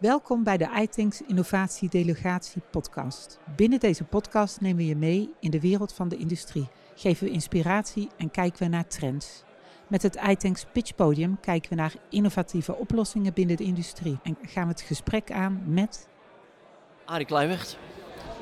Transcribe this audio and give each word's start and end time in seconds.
Welkom 0.00 0.44
bij 0.44 0.56
de 0.56 0.68
iThinks 0.80 1.22
Innovatie 1.26 1.88
Delegatie 1.88 2.62
podcast. 2.70 3.38
Binnen 3.56 3.80
deze 3.80 4.04
podcast 4.04 4.60
nemen 4.60 4.76
we 4.76 4.86
je 4.86 4.96
mee 4.96 5.30
in 5.40 5.50
de 5.50 5.60
wereld 5.60 5.92
van 5.92 6.08
de 6.08 6.16
industrie, 6.16 6.68
geven 6.94 7.26
we 7.26 7.32
inspiratie 7.32 8.08
en 8.16 8.30
kijken 8.30 8.62
we 8.62 8.68
naar 8.68 8.86
trends. 8.86 9.42
Met 9.88 10.02
het 10.02 10.20
iThinks 10.28 10.66
Pitch 10.72 10.94
Podium 10.94 11.40
kijken 11.40 11.70
we 11.70 11.76
naar 11.76 11.94
innovatieve 12.10 12.76
oplossingen 12.76 13.32
binnen 13.32 13.56
de 13.56 13.64
industrie 13.64 14.18
en 14.22 14.36
gaan 14.42 14.64
we 14.64 14.70
het 14.70 14.80
gesprek 14.80 15.32
aan 15.32 15.62
met... 15.66 16.08
Arie 17.04 17.26
Kleiwecht. 17.26 17.78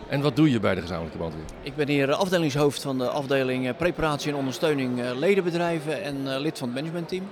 En 0.08 0.20
wat 0.20 0.36
doe 0.36 0.50
je 0.50 0.60
bij 0.60 0.74
de 0.74 0.80
gezamenlijke 0.80 1.18
brandweer? 1.18 1.44
Ik 1.62 1.76
ben 1.76 1.88
hier 1.88 2.12
afdelingshoofd 2.12 2.82
van 2.82 2.98
de 2.98 3.08
afdeling 3.08 3.76
preparatie 3.76 4.30
en 4.30 4.38
ondersteuning 4.38 5.12
ledenbedrijven 5.12 6.02
en 6.02 6.38
lid 6.38 6.58
van 6.58 6.68
het 6.68 6.76
managementteam. 6.76 7.24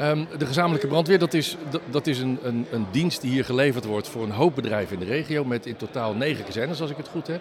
Um, 0.00 0.26
de 0.38 0.46
gezamenlijke 0.46 0.86
brandweer, 0.86 1.18
dat 1.18 1.34
is, 1.34 1.56
dat 1.90 2.06
is 2.06 2.18
een, 2.18 2.38
een, 2.42 2.66
een, 2.70 2.86
dienst 2.90 3.20
die 3.20 3.30
hier 3.30 3.44
geleverd 3.44 3.84
wordt 3.84 4.08
voor 4.08 4.22
een 4.22 4.30
hoop 4.30 4.54
bedrijven 4.54 5.00
in 5.00 5.06
de 5.06 5.12
regio, 5.12 5.44
met 5.44 5.66
in 5.66 5.76
totaal 5.76 6.14
negen 6.14 6.44
kazernes 6.44 6.80
als 6.80 6.90
ik 6.90 6.96
het 6.96 7.08
goed 7.08 7.26
heb. 7.26 7.40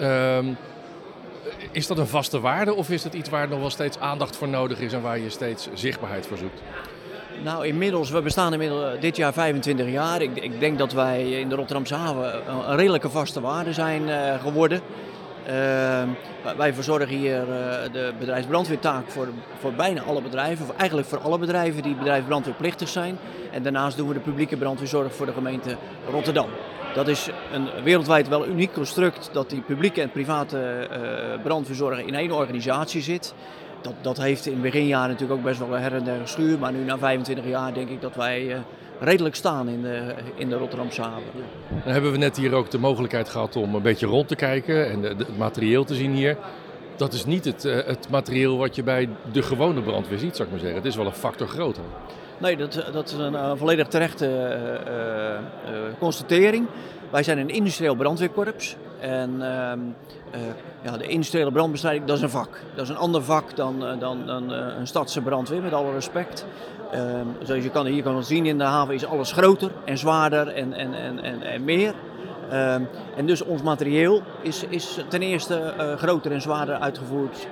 Um, 0.00 0.56
is 1.70 1.86
dat 1.86 1.98
een 1.98 2.06
vaste 2.06 2.40
waarde 2.40 2.74
of 2.74 2.90
is 2.90 3.04
het 3.04 3.14
iets 3.14 3.28
waar 3.28 3.48
nog 3.48 3.60
wel 3.60 3.70
steeds 3.70 3.98
aandacht 3.98 4.36
voor 4.36 4.48
nodig 4.48 4.80
is 4.80 4.92
en 4.92 5.02
waar 5.02 5.18
je 5.18 5.30
steeds 5.30 5.68
zichtbaarheid 5.74 6.26
voor 6.26 6.36
zoekt? 6.36 6.62
Nou, 7.42 7.66
inmiddels, 7.66 8.10
we 8.10 8.22
bestaan 8.22 8.52
inmiddels 8.52 9.00
dit 9.00 9.16
jaar 9.16 9.32
25 9.32 9.90
jaar. 9.90 10.22
Ik, 10.22 10.36
ik 10.36 10.60
denk 10.60 10.78
dat 10.78 10.92
wij 10.92 11.30
in 11.30 11.48
de 11.48 11.54
Rotterdamse 11.54 11.94
haven 11.94 12.50
een 12.50 12.76
redelijke 12.76 13.10
vaste 13.10 13.40
waarde 13.40 13.72
zijn 13.72 14.02
uh, 14.02 14.40
geworden. 14.42 14.80
Uh, 15.48 16.56
wij 16.56 16.74
verzorgen 16.74 17.16
hier 17.16 17.40
uh, 17.40 17.46
de 17.92 18.12
bedrijfsbrandweertaak 18.18 19.10
voor, 19.10 19.28
voor 19.58 19.72
bijna 19.72 20.02
alle 20.02 20.22
bedrijven, 20.22 20.68
of 20.68 20.76
eigenlijk 20.76 21.08
voor 21.08 21.18
alle 21.18 21.38
bedrijven 21.38 21.82
die 21.82 21.94
bedrijfsbrandweerplichtig 21.94 22.88
zijn. 22.88 23.18
En 23.52 23.62
daarnaast 23.62 23.96
doen 23.96 24.08
we 24.08 24.14
de 24.14 24.20
publieke 24.20 24.56
brandweerzorg 24.56 25.14
voor 25.14 25.26
de 25.26 25.32
gemeente 25.32 25.76
Rotterdam. 26.10 26.48
Dat 26.94 27.08
is 27.08 27.28
een 27.52 27.82
wereldwijd 27.82 28.28
wel 28.28 28.46
uniek 28.46 28.72
construct 28.72 29.30
dat 29.32 29.50
die 29.50 29.60
publieke 29.60 30.00
en 30.00 30.10
private 30.10 30.88
uh, 30.90 31.42
brandweerzorg 31.42 31.98
in 31.98 32.14
één 32.14 32.30
organisatie 32.30 33.02
zit. 33.02 33.34
Dat, 33.82 33.94
dat 34.00 34.16
heeft 34.16 34.46
in 34.46 34.60
beginjaren 34.60 35.08
natuurlijk 35.08 35.38
ook 35.38 35.44
best 35.44 35.58
wel 35.58 35.70
her 35.70 35.94
en 35.94 36.04
der 36.04 36.58
maar 36.58 36.72
nu 36.72 36.84
na 36.84 36.98
25 36.98 37.46
jaar 37.46 37.74
denk 37.74 37.88
ik 37.88 38.00
dat 38.00 38.14
wij 38.14 38.42
uh, 38.42 38.56
redelijk 39.00 39.34
staan 39.34 39.68
in 39.68 39.82
de, 39.82 40.14
in 40.34 40.48
de 40.48 40.56
Rotterdamse 40.56 41.02
haven. 41.02 41.30
Dan 41.84 41.92
hebben 41.92 42.12
we 42.12 42.18
net 42.18 42.36
hier 42.36 42.54
ook 42.54 42.70
de 42.70 42.78
mogelijkheid 42.78 43.28
gehad 43.28 43.56
om 43.56 43.74
een 43.74 43.82
beetje 43.82 44.06
rond 44.06 44.28
te 44.28 44.36
kijken 44.36 44.90
en 44.90 45.02
het 45.02 45.38
materieel 45.38 45.84
te 45.84 45.94
zien 45.94 46.12
hier. 46.12 46.36
Dat 46.96 47.12
is 47.12 47.24
niet 47.24 47.44
het, 47.44 47.64
uh, 47.64 47.74
het 47.74 48.08
materieel 48.10 48.58
wat 48.58 48.74
je 48.74 48.82
bij 48.82 49.08
de 49.32 49.42
gewone 49.42 49.82
brandweer 49.82 50.18
ziet, 50.18 50.36
zou 50.36 50.48
ik 50.48 50.50
maar 50.50 50.60
zeggen. 50.62 50.78
Het 50.78 50.88
is 50.88 50.96
wel 50.96 51.06
een 51.06 51.12
factor 51.12 51.48
groter. 51.48 51.82
Nee, 52.38 52.56
dat, 52.56 52.88
dat 52.92 53.10
is 53.10 53.18
een 53.18 53.32
uh, 53.32 53.52
volledig 53.54 53.88
terechte 53.88 54.58
uh, 54.86 55.80
constatering. 55.98 56.66
Wij 57.10 57.22
zijn 57.22 57.38
een 57.38 57.50
industrieel 57.50 57.94
brandweerkorps. 57.94 58.76
En 59.04 59.42
ehm, 59.42 59.80
ja, 60.82 60.96
de 60.96 61.06
industriële 61.06 61.52
brandbestrijding, 61.52 62.06
dat 62.06 62.16
is 62.16 62.22
een 62.22 62.30
vak. 62.30 62.60
Dat 62.74 62.84
is 62.84 62.90
een 62.90 62.96
ander 62.96 63.22
vak 63.22 63.56
dan, 63.56 63.84
dan, 63.98 64.26
dan 64.26 64.50
een 64.50 64.86
stadse 64.86 65.20
brandweer, 65.20 65.62
met 65.62 65.72
alle 65.72 65.92
respect. 65.92 66.46
Um, 66.94 67.36
zoals 67.42 67.64
je 67.64 67.70
kan, 67.70 67.86
hier 67.86 68.02
kan 68.02 68.24
zien 68.24 68.46
in 68.46 68.58
de 68.58 68.64
haven 68.64 68.94
is 68.94 69.06
alles 69.06 69.32
groter 69.32 69.70
en 69.84 69.98
zwaarder 69.98 70.48
en, 70.48 70.72
en, 70.72 70.94
en, 70.94 71.42
en, 71.42 71.64
meer. 71.64 71.94
Um, 72.52 72.88
en 73.16 73.26
dus 73.26 73.42
ons 73.42 73.62
materieel 73.62 74.22
is, 74.42 74.64
is 74.68 74.98
ten 75.08 75.22
eerste 75.22 75.74
groter 75.96 76.32
en 76.32 76.42
zwaarder 76.42 76.74
uitgevoerd. 76.74 77.46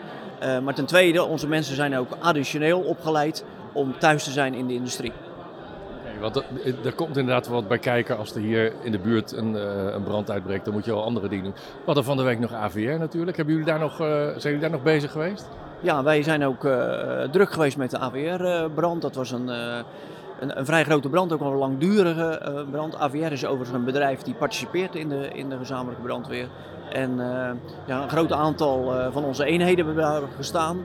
Maar 0.62 0.75
ten 0.75 0.86
tweede, 0.86 1.25
onze 1.25 1.48
mensen 1.48 1.75
zijn 1.75 1.97
ook 1.97 2.17
additioneel 2.20 2.80
opgeleid 2.80 3.45
om 3.73 3.98
thuis 3.98 4.25
te 4.25 4.30
zijn 4.30 4.55
in 4.55 4.67
de 4.67 4.75
industrie. 4.75 5.12
Want 6.23 6.37
er, 6.85 6.92
komt 6.95 7.17
inderdaad 7.17 7.48
wat 7.48 7.69
bij 7.69 7.79
kijken 7.79 8.19
als 8.19 8.35
er 8.35 8.41
hier 8.41 8.73
in 8.83 8.92
de 8.92 8.98
buurt 8.98 9.33
een, 9.33 9.55
uh, 9.55 9.92
een 9.92 10.02
brand 10.02 10.30
uitbreekt. 10.30 10.64
Dan 10.64 10.74
moet 10.74 10.85
je 10.85 10.92
wel 10.92 11.05
andere 11.05 11.29
dingen 11.29 11.45
doen. 11.45 11.55
We 11.55 11.85
hadden 11.85 12.05
van 12.05 12.17
de 12.17 12.23
week 12.23 12.39
nog 12.39 12.52
AVR 12.52 12.98
natuurlijk. 12.98 13.36
Hebben 13.36 13.55
jullie 13.55 13.70
daar 13.70 13.79
nog, 13.79 13.97
zijn 13.97 14.41
jullie 14.42 14.61
daar 14.61 14.70
nog 14.70 14.83
bezig 14.83 15.11
geweest? 15.11 15.48
Ja, 15.80 16.02
wij 16.02 16.23
zijn 16.23 16.45
ook 16.45 16.64
uh, 16.64 17.23
druk 17.23 17.52
geweest 17.52 17.77
met 17.77 17.91
de 17.91 17.98
AVR-brand. 17.98 19.02
Dat 19.02 19.14
was 19.14 19.30
een, 19.30 19.48
een, 19.48 20.58
een, 20.58 20.67
vrij 20.67 20.85
grote 20.85 21.08
brand, 21.08 21.33
ook 21.33 21.41
een 21.41 21.57
langdurige 21.57 22.64
brand. 22.70 22.97
AVR 22.97 23.33
is 23.33 23.45
overigens 23.45 23.79
een 23.79 23.85
bedrijf 23.85 24.23
die 24.23 24.35
participeert 24.35 24.95
in 24.95 25.08
de, 25.08 25.29
in 25.33 25.48
de 25.48 25.57
gezamenlijke 25.57 26.02
brandweer. 26.02 26.48
En 26.92 27.17
ja, 27.86 28.02
een 28.02 28.11
groot 28.11 28.33
aantal 28.33 28.92
van 29.13 29.24
onze 29.24 29.45
eenheden 29.45 29.86
hebben 29.86 30.05
daar 30.05 30.23
gestaan. 30.36 30.85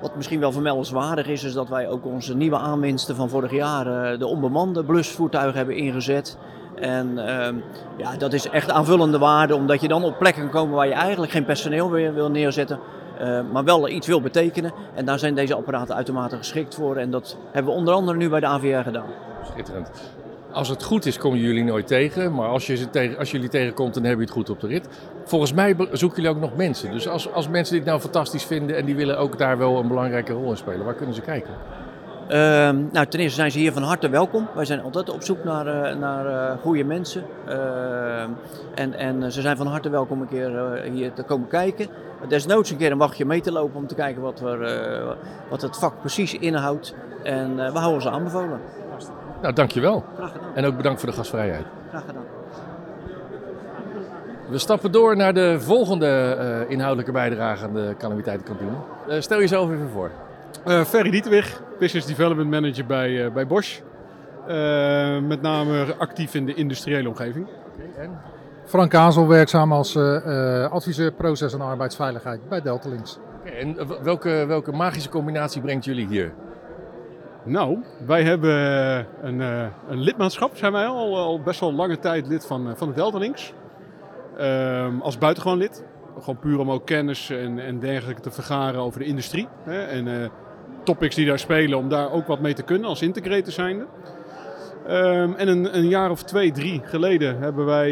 Wat 0.00 0.16
misschien 0.16 0.40
wel 0.40 0.52
vermeldenswaardig 0.52 1.26
is, 1.26 1.44
is 1.44 1.52
dat 1.52 1.68
wij 1.68 1.88
ook 1.88 2.06
onze 2.06 2.36
nieuwe 2.36 2.56
aanwinsten 2.56 3.16
van 3.16 3.28
vorig 3.28 3.50
jaar, 3.50 4.18
de 4.18 4.26
onbemande 4.26 4.84
blusvoertuigen, 4.84 5.56
hebben 5.56 5.76
ingezet. 5.76 6.38
En 6.74 7.12
uh, 7.12 7.48
ja, 7.96 8.16
dat 8.18 8.32
is 8.32 8.48
echt 8.48 8.70
aanvullende 8.70 9.18
waarde, 9.18 9.54
omdat 9.54 9.80
je 9.80 9.88
dan 9.88 10.04
op 10.04 10.18
plekken 10.18 10.42
kan 10.42 10.50
komen 10.50 10.76
waar 10.76 10.86
je 10.86 10.92
eigenlijk 10.92 11.32
geen 11.32 11.44
personeel 11.44 11.90
weer 11.90 12.14
wil 12.14 12.30
neerzetten. 12.30 12.78
Uh, 13.20 13.40
maar 13.52 13.64
wel 13.64 13.88
iets 13.88 14.06
wil 14.06 14.20
betekenen. 14.20 14.72
En 14.94 15.04
daar 15.04 15.18
zijn 15.18 15.34
deze 15.34 15.54
apparaten 15.54 15.94
uitermate 15.94 16.36
geschikt 16.36 16.74
voor. 16.74 16.96
En 16.96 17.10
dat 17.10 17.36
hebben 17.52 17.72
we 17.72 17.78
onder 17.78 17.94
andere 17.94 18.18
nu 18.18 18.28
bij 18.28 18.40
de 18.40 18.46
AVR 18.46 18.82
gedaan. 18.82 19.06
Schitterend. 19.44 19.90
Als 20.56 20.68
het 20.68 20.82
goed 20.82 21.06
is, 21.06 21.18
komen 21.18 21.38
jullie 21.38 21.64
nooit 21.64 21.86
tegen. 21.86 22.34
Maar 22.34 22.48
als, 22.48 22.66
je 22.66 22.76
ze 22.76 22.90
tegen, 22.90 23.18
als 23.18 23.30
jullie 23.30 23.48
tegenkomt, 23.48 23.94
dan 23.94 24.04
heb 24.04 24.14
je 24.16 24.22
het 24.22 24.30
goed 24.30 24.50
op 24.50 24.60
de 24.60 24.66
rit. 24.66 24.88
Volgens 25.24 25.52
mij 25.52 25.76
zoeken 25.92 26.22
jullie 26.22 26.36
ook 26.36 26.42
nog 26.42 26.56
mensen. 26.56 26.90
Dus 26.90 27.08
als, 27.08 27.32
als 27.32 27.48
mensen 27.48 27.74
dit 27.74 27.84
nou 27.84 28.00
fantastisch 28.00 28.44
vinden 28.44 28.76
en 28.76 28.84
die 28.84 28.96
willen 28.96 29.18
ook 29.18 29.38
daar 29.38 29.58
wel 29.58 29.78
een 29.78 29.88
belangrijke 29.88 30.32
rol 30.32 30.50
in 30.50 30.56
spelen, 30.56 30.84
waar 30.84 30.94
kunnen 30.94 31.14
ze 31.14 31.20
kijken? 31.20 31.54
Uh, 32.28 32.34
nou, 32.92 33.06
ten 33.06 33.20
eerste 33.20 33.36
zijn 33.36 33.50
ze 33.50 33.58
hier 33.58 33.72
van 33.72 33.82
harte 33.82 34.08
welkom. 34.08 34.48
Wij 34.54 34.64
zijn 34.64 34.80
altijd 34.80 35.10
op 35.10 35.22
zoek 35.22 35.44
naar, 35.44 35.66
uh, 35.66 35.98
naar 36.00 36.26
uh, 36.26 36.62
goede 36.62 36.84
mensen. 36.84 37.24
en, 38.74 38.94
en 38.94 39.32
ze 39.32 39.40
zijn 39.40 39.56
van 39.56 39.66
harte 39.66 39.88
welkom 39.88 40.20
een 40.20 40.28
keer 40.28 40.82
hier 40.92 41.12
te 41.12 41.22
komen 41.22 41.48
kijken. 41.48 41.86
Desnoods 42.28 42.70
een 42.70 42.76
keer 42.76 42.92
een 42.92 42.98
wachtje 42.98 43.24
mee 43.24 43.40
te 43.40 43.52
lopen 43.52 43.76
om 43.76 43.86
te 43.86 43.94
kijken 43.94 44.22
wat, 44.22 44.40
we, 44.40 45.16
wat 45.50 45.62
het 45.62 45.78
vak 45.78 46.00
precies 46.00 46.38
inhoudt. 46.38 46.94
En 47.22 47.56
we 47.56 47.78
houden 47.78 48.02
ze 48.02 48.10
aanbevolen. 48.10 48.60
Nou, 49.42 49.54
dankjewel. 49.54 50.04
Graag 50.16 50.32
gedaan. 50.32 50.54
En 50.54 50.64
ook 50.64 50.76
bedankt 50.76 51.00
voor 51.00 51.08
de 51.08 51.14
gastvrijheid. 51.14 51.64
Graag 51.88 52.04
gedaan. 52.06 52.24
We 54.48 54.58
stappen 54.58 54.92
door 54.92 55.16
naar 55.16 55.34
de 55.34 55.60
volgende 55.60 56.64
inhoudelijke 56.68 57.12
bijdrage 57.12 57.64
aan 57.64 57.74
de 57.74 57.94
calamiteitenkantine. 57.98 58.72
stel 59.20 59.38
jezelf 59.38 59.70
even 59.70 59.88
voor. 59.88 60.10
Uh, 60.66 60.84
Ferry 60.84 61.10
Dieterwig, 61.10 61.62
Business 61.78 62.06
Development 62.06 62.50
Manager 62.50 62.86
bij, 62.86 63.10
uh, 63.10 63.32
bij 63.32 63.46
Bosch. 63.46 63.80
Uh, 64.48 65.18
met 65.18 65.42
name 65.42 65.94
actief 65.98 66.34
in 66.34 66.46
de 66.46 66.54
industriële 66.54 67.08
omgeving. 67.08 67.46
Okay, 67.46 68.04
en? 68.04 68.18
Frank 68.64 68.90
Kazel, 68.90 69.28
werkzaam 69.28 69.72
als 69.72 69.96
adviseur 70.70 71.12
proces 71.12 71.52
en 71.52 71.60
arbeidsveiligheid 71.60 72.48
bij 72.48 72.60
Deltalinks. 72.62 73.18
Okay, 73.40 73.58
en 73.58 74.02
welke, 74.02 74.44
welke 74.46 74.72
magische 74.72 75.08
combinatie 75.08 75.60
brengt 75.60 75.84
jullie 75.84 76.06
hier? 76.06 76.32
Nou, 77.46 77.78
wij 78.06 78.22
hebben 78.22 78.54
een, 79.22 79.40
een 79.88 80.00
lidmaatschap, 80.00 80.56
zijn 80.56 80.72
wij 80.72 80.86
al, 80.86 81.16
al 81.16 81.40
best 81.40 81.60
wel 81.60 81.72
lange 81.72 81.98
tijd 81.98 82.26
lid 82.26 82.46
van, 82.46 82.76
van 82.76 82.88
de 82.88 82.94
Deltalinks. 82.94 83.52
Ehm, 84.36 85.00
als 85.00 85.18
buitengewoon 85.18 85.58
lid. 85.58 85.84
Gewoon 86.18 86.38
puur 86.38 86.58
om 86.58 86.70
ook 86.70 86.86
kennis 86.86 87.30
en, 87.30 87.58
en 87.58 87.78
dergelijke 87.78 88.20
te 88.20 88.30
vergaren 88.30 88.80
over 88.80 89.00
de 89.00 89.06
industrie. 89.06 89.48
Hè, 89.62 89.82
en 89.82 90.30
topics 90.82 91.14
die 91.14 91.26
daar 91.26 91.38
spelen, 91.38 91.78
om 91.78 91.88
daar 91.88 92.12
ook 92.12 92.26
wat 92.26 92.40
mee 92.40 92.54
te 92.54 92.62
kunnen 92.62 92.88
als 92.88 93.02
integrator 93.02 93.52
zijnde. 93.52 93.86
Um, 94.88 95.34
en 95.34 95.48
een, 95.48 95.76
een, 95.76 95.88
jaar 95.88 96.10
of 96.10 96.22
twee, 96.22 96.52
drie 96.52 96.80
geleden 96.84 97.38
hebben 97.38 97.64
wij 97.64 97.90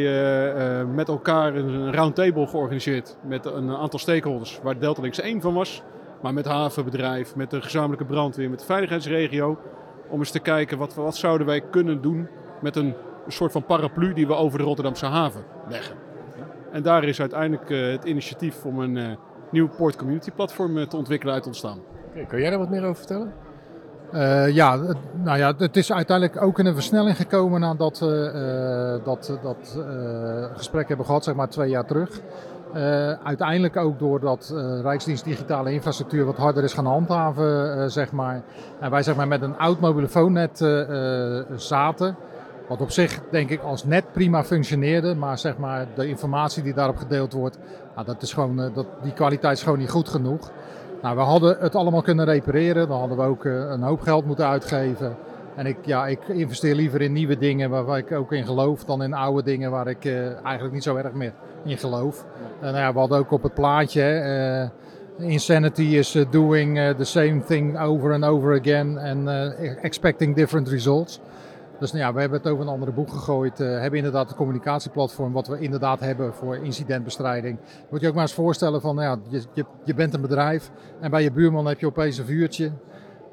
met 0.85 1.09
elkaar 1.09 1.55
een 1.55 1.93
roundtable 1.93 2.47
georganiseerd 2.47 3.17
met 3.23 3.47
een 3.47 3.71
aantal 3.77 3.99
stakeholders, 3.99 4.61
waar 4.63 4.79
Deltalinks 4.79 5.21
één 5.21 5.41
van 5.41 5.55
was. 5.55 5.83
Maar 6.25 6.35
met 6.35 6.45
havenbedrijf, 6.45 7.37
met 7.37 7.51
de 7.51 7.63
gezamenlijke 7.63 8.05
brandweer, 8.05 8.51
met 8.51 8.59
de 8.59 8.65
veiligheidsregio. 8.65 9.59
Om 10.09 10.19
eens 10.19 10.31
te 10.31 10.39
kijken 10.39 10.79
wat, 10.79 10.95
wat 10.95 11.17
zouden 11.17 11.47
wij 11.47 11.61
kunnen 11.61 12.03
doen 12.03 12.29
met 12.61 12.77
een, 12.77 12.95
soort 13.29 13.53
van 13.53 13.65
paraplu 13.65 14.13
die 14.13 14.27
we 14.27 14.35
over 14.35 14.59
de 14.59 14.65
Rotterdamse 14.65 15.07
haven 15.07 15.45
leggen. 15.69 15.97
En 16.73 16.83
daar 16.83 17.05
is 17.05 17.21
uiteindelijk 17.21 17.71
uh, 17.71 17.91
het 17.91 18.05
initiatief 18.05 18.65
om 18.65 18.79
een 18.79 18.97
uh, 18.97 19.07
nieuw 19.51 19.69
Port 19.69 19.97
Community 19.97 20.31
platform 20.31 20.77
uh, 20.77 20.87
te 20.87 20.97
ontwikkelen 20.97 21.35
uit 21.35 21.47
ontstaan. 21.47 21.79
Okay, 22.11 22.27
kan 22.27 22.41
jij 22.41 22.51
daar 22.51 22.59
wat 22.59 22.71
meer 22.71 22.83
over 22.83 22.97
vertellen? 22.97 23.33
ja, 24.55 24.77
nou 25.13 25.39
ja, 25.39 25.55
het 25.57 25.77
is 25.77 25.93
uiteindelijk 25.93 26.43
ook 26.43 26.59
in 26.59 26.67
een 26.67 26.75
versnelling 26.75 27.17
gekomen 27.17 27.61
nadat 27.61 27.99
we 27.99 29.01
dat, 29.05 29.39
dat 29.43 29.79
gesprek 30.55 30.89
hebben 30.89 31.07
gehad, 31.07 31.25
zeg 31.25 31.35
maar 31.35 31.49
twee 31.49 31.71
jaar 31.71 31.87
terug. 31.87 32.21
Uiteindelijk 33.25 33.77
ook 33.77 33.99
doordat 33.99 34.55
Rijksdienst 34.83 35.25
Digitale 35.25 35.73
Infrastructuur 35.73 36.25
wat 36.25 36.37
harder 36.37 36.65
is 36.65 36.73
gaan 36.73 36.87
handhaven, 36.87 37.91
zeg 37.91 38.13
maar. 38.13 38.43
En 38.81 38.91
wij 38.91 39.03
zeg 39.03 39.17
maar 39.17 39.29
met 39.29 39.43
een 39.43 39.59
oud 39.59 39.81
mobielefoonnet 39.81 40.59
zaten. 41.57 42.17
Wat 42.69 42.81
op 42.81 42.91
zich 42.91 43.21
denk 43.31 43.51
ik 43.51 43.63
als 43.63 43.85
net 43.85 44.13
prima 44.13 44.45
functioneerde, 44.45 45.15
maar 45.15 45.39
zeg 45.39 45.57
maar 45.57 45.87
de 45.95 46.09
informatie 46.09 46.63
die 46.63 46.75
daarop 46.75 46.97
gedeeld 46.97 47.33
wordt, 47.33 47.59
nou, 47.95 48.07
dat 48.07 48.23
is 48.23 48.33
gewoon, 48.33 48.57
dat, 48.75 48.87
die 49.03 49.13
kwaliteit 49.13 49.57
is 49.57 49.63
gewoon 49.63 49.79
niet 49.79 49.91
goed 49.91 50.09
genoeg. 50.09 50.51
Nou, 51.03 51.17
we 51.17 51.23
hadden 51.23 51.57
het 51.61 51.75
allemaal 51.75 52.03
kunnen 52.03 52.25
repareren, 52.25 52.89
dan 52.89 52.99
hadden 52.99 53.17
we 53.17 53.23
ook 53.23 53.45
een 53.45 53.83
hoop 53.83 54.01
geld 54.01 54.27
moeten 54.27 54.47
uitgeven. 54.47 55.17
En 55.57 55.67
ik, 55.67 55.77
ja, 55.85 56.07
ik 56.07 56.29
investeer 56.29 56.75
liever 56.75 57.01
in 57.01 57.13
nieuwe 57.13 57.39
dingen 57.39 57.71
waar, 57.71 57.99
ik 57.99 58.13
ook 58.13 58.33
in 58.33 58.45
geloof 58.45 58.85
dan 58.85 59.03
in 59.03 59.15
oude 59.15 59.43
dingen 59.43 59.71
waar 59.71 59.89
ik 59.89 60.05
eh, 60.05 60.45
eigenlijk 60.45 60.73
niet 60.73 60.83
zo 60.83 60.97
erg 60.97 61.13
meer 61.13 61.33
in 61.65 61.79
geloof. 61.79 62.27
En 62.61 62.73
nou 62.73 62.77
ja, 62.77 62.93
we 62.93 62.99
hadden 62.99 63.19
ook 63.19 63.31
op 63.31 63.43
het 63.43 63.55
plaatje, 63.55 64.03
eh, 64.03 64.85
insanity 65.19 65.83
is 65.83 66.15
eh, 66.15 66.25
doing 66.31 66.79
eh, 66.79 66.91
the 66.91 67.05
same 67.05 67.43
thing 67.45 67.79
over 67.79 68.13
and 68.13 68.25
over 68.25 68.61
again 68.61 68.99
and 68.99 69.29
eh, 69.29 69.85
expecting 69.85 70.35
different 70.35 70.69
results. 70.69 71.21
Dus 71.79 71.93
nou 71.93 72.05
ja, 72.05 72.13
we 72.13 72.21
hebben 72.21 72.39
het 72.39 72.49
over 72.49 72.63
een 72.65 72.73
andere 72.73 72.93
boek 72.93 73.11
gegooid. 73.11 73.61
eh 73.61 73.67
hebben 73.67 73.99
inderdaad 73.99 74.29
het 74.29 74.37
communicatieplatform 74.37 75.33
wat 75.33 75.47
we 75.47 75.59
inderdaad 75.59 76.01
hebben 76.01 76.35
voor 76.35 76.57
incidentbestrijding. 76.57 77.59
Moet 77.91 78.01
je 78.01 78.09
ook 78.09 78.15
maar 78.15 78.23
eens 78.23 78.33
voorstellen 78.33 78.81
van, 78.81 78.95
nou 78.95 79.07
ja, 79.09 79.39
je, 79.39 79.43
je, 79.53 79.65
je 79.85 79.95
bent 79.95 80.15
een 80.15 80.21
bedrijf 80.21 80.71
en 81.01 81.11
bij 81.11 81.23
je 81.23 81.33
buurman 81.33 81.67
heb 81.67 81.81
je 81.81 81.87
opeens 81.87 82.19
een 82.19 82.25
vuurtje. 82.25 82.71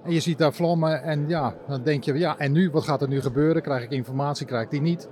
En 0.03 0.11
je 0.11 0.19
ziet 0.19 0.37
daar 0.37 0.53
vlammen 0.53 1.03
en 1.03 1.27
ja, 1.27 1.53
dan 1.67 1.83
denk 1.83 2.03
je, 2.03 2.13
ja, 2.13 2.37
en 2.37 2.51
nu, 2.51 2.69
wat 2.71 2.83
gaat 2.83 3.01
er 3.01 3.07
nu 3.07 3.21
gebeuren? 3.21 3.61
Krijg 3.61 3.83
ik 3.83 3.91
informatie, 3.91 4.45
krijg 4.45 4.63
ik 4.63 4.69
die 4.69 4.81
niet? 4.81 5.09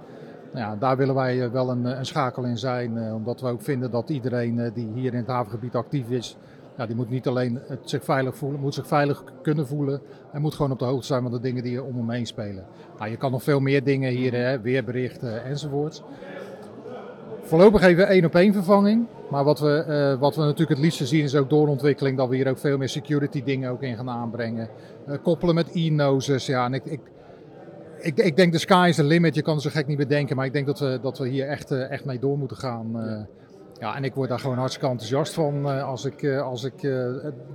Nou 0.54 0.66
ja, 0.66 0.76
daar 0.76 0.98
willen 0.98 1.16
wij 1.16 1.44
eh, 1.44 1.52
wel 1.52 1.70
een, 1.70 1.86
eh, 1.86 1.98
een 1.98 2.06
schakel 2.06 2.44
in 2.44 2.58
zijn, 2.58 2.98
eh, 2.98 3.14
omdat 3.14 3.42
we 3.42 3.48
ook 3.48 3.62
vinden 3.62 3.92
dat 3.92 4.10
iedereen 4.10 4.72
die 4.74 4.88
hier 4.94 5.14
in 5.14 5.20
het 5.20 5.28
havengebied 5.28 5.76
actief 5.76 6.10
is, 6.10 6.38
ja, 6.78 6.86
die 6.86 6.96
moet 6.96 7.10
niet 7.10 7.28
alleen 7.28 7.60
zich 7.82 8.04
veilig 8.04 8.38
voelen, 8.38 8.60
moet 8.60 8.74
zich 8.74 8.88
veilig 8.88 9.24
kunnen 9.42 9.68
voelen 9.68 10.02
en 10.32 10.42
moet 10.42 10.54
gewoon 10.54 10.72
op 10.72 10.80
de 10.80 10.86
hoogte 10.86 11.06
zijn 11.06 11.22
van 11.22 11.32
de 11.32 11.40
dingen 11.40 11.64
die 11.64 11.84
om 11.84 11.96
hem 11.98 12.10
heen 12.10 12.26
spelen. 12.26 12.66
Nou, 12.98 13.12
je 13.12 13.18
kan 13.18 13.32
nog 13.32 13.44
veel 13.44 13.60
meer 13.60 13.84
dingen 13.84 14.12
hier, 14.12 14.34
hè, 14.34 14.62
weerberichten 14.62 15.44
enzovoorts. 15.44 16.04
Voorlopig 17.50 17.82
even 17.82 18.08
één 18.08 18.26
op 18.26 18.36
één 18.36 18.54
vervanging. 18.54 19.06
Maar 19.30 19.44
wat 19.44 19.60
we, 19.60 19.74
eh, 19.78 20.20
wat 20.20 20.36
we 20.36 20.42
natuurlijk 20.42 20.70
het 20.70 20.80
liefste 20.80 21.06
zien 21.06 21.24
is 21.24 21.36
ook 21.36 21.50
doorontwikkeling. 21.50 22.18
Dat 22.18 22.30
we 22.30 22.36
hier 22.36 22.50
ook 22.50 22.58
veel 22.58 22.78
meer 22.78 22.90
security 22.90 23.44
dingen 23.44 23.72
ook 23.72 23.82
in 23.84 23.96
gaan 23.96 24.10
aanbrengen. 24.10 24.70
Eh, 25.08 25.16
koppelen 25.24 25.56
met 25.56 25.70
e-noses. 25.74 26.46
Ja, 26.46 26.66
en 26.66 26.74
ik, 26.74 26.86
ik, 26.86 27.00
ik, 28.00 28.18
ik 28.18 28.36
denk 28.36 28.52
de 28.52 28.58
sky 28.60 28.86
is 28.90 28.96
the 28.96 29.04
limit. 29.04 29.36
Je 29.36 29.42
kan 29.42 29.56
er 29.56 29.62
zo 29.62 29.70
gek 29.70 29.88
niet 29.88 29.98
bedenken. 29.98 30.36
Maar 30.36 30.46
ik 30.46 30.54
denk 30.54 30.66
dat 30.66 30.80
we, 30.80 31.00
dat 31.02 31.18
we 31.18 31.28
hier 31.28 31.48
echt, 31.48 31.72
eh, 31.72 31.92
echt 31.92 32.06
mee 32.06 32.20
door 32.20 32.38
moeten 32.38 32.58
gaan. 32.58 33.00
eh. 33.02 33.22
ja, 33.80 33.96
en 33.96 34.04
ik 34.04 34.14
word 34.14 34.30
daar 34.30 34.40
gewoon 34.40 34.58
hartstikke 34.58 34.88
enthousiast 34.90 35.34
van 35.34 35.70
eh, 35.70 35.84
als 35.88 36.06
ik, 36.06 36.24
eh, 36.24 36.42
als 36.42 36.64
ik 36.64 36.84
eh, 36.84 37.06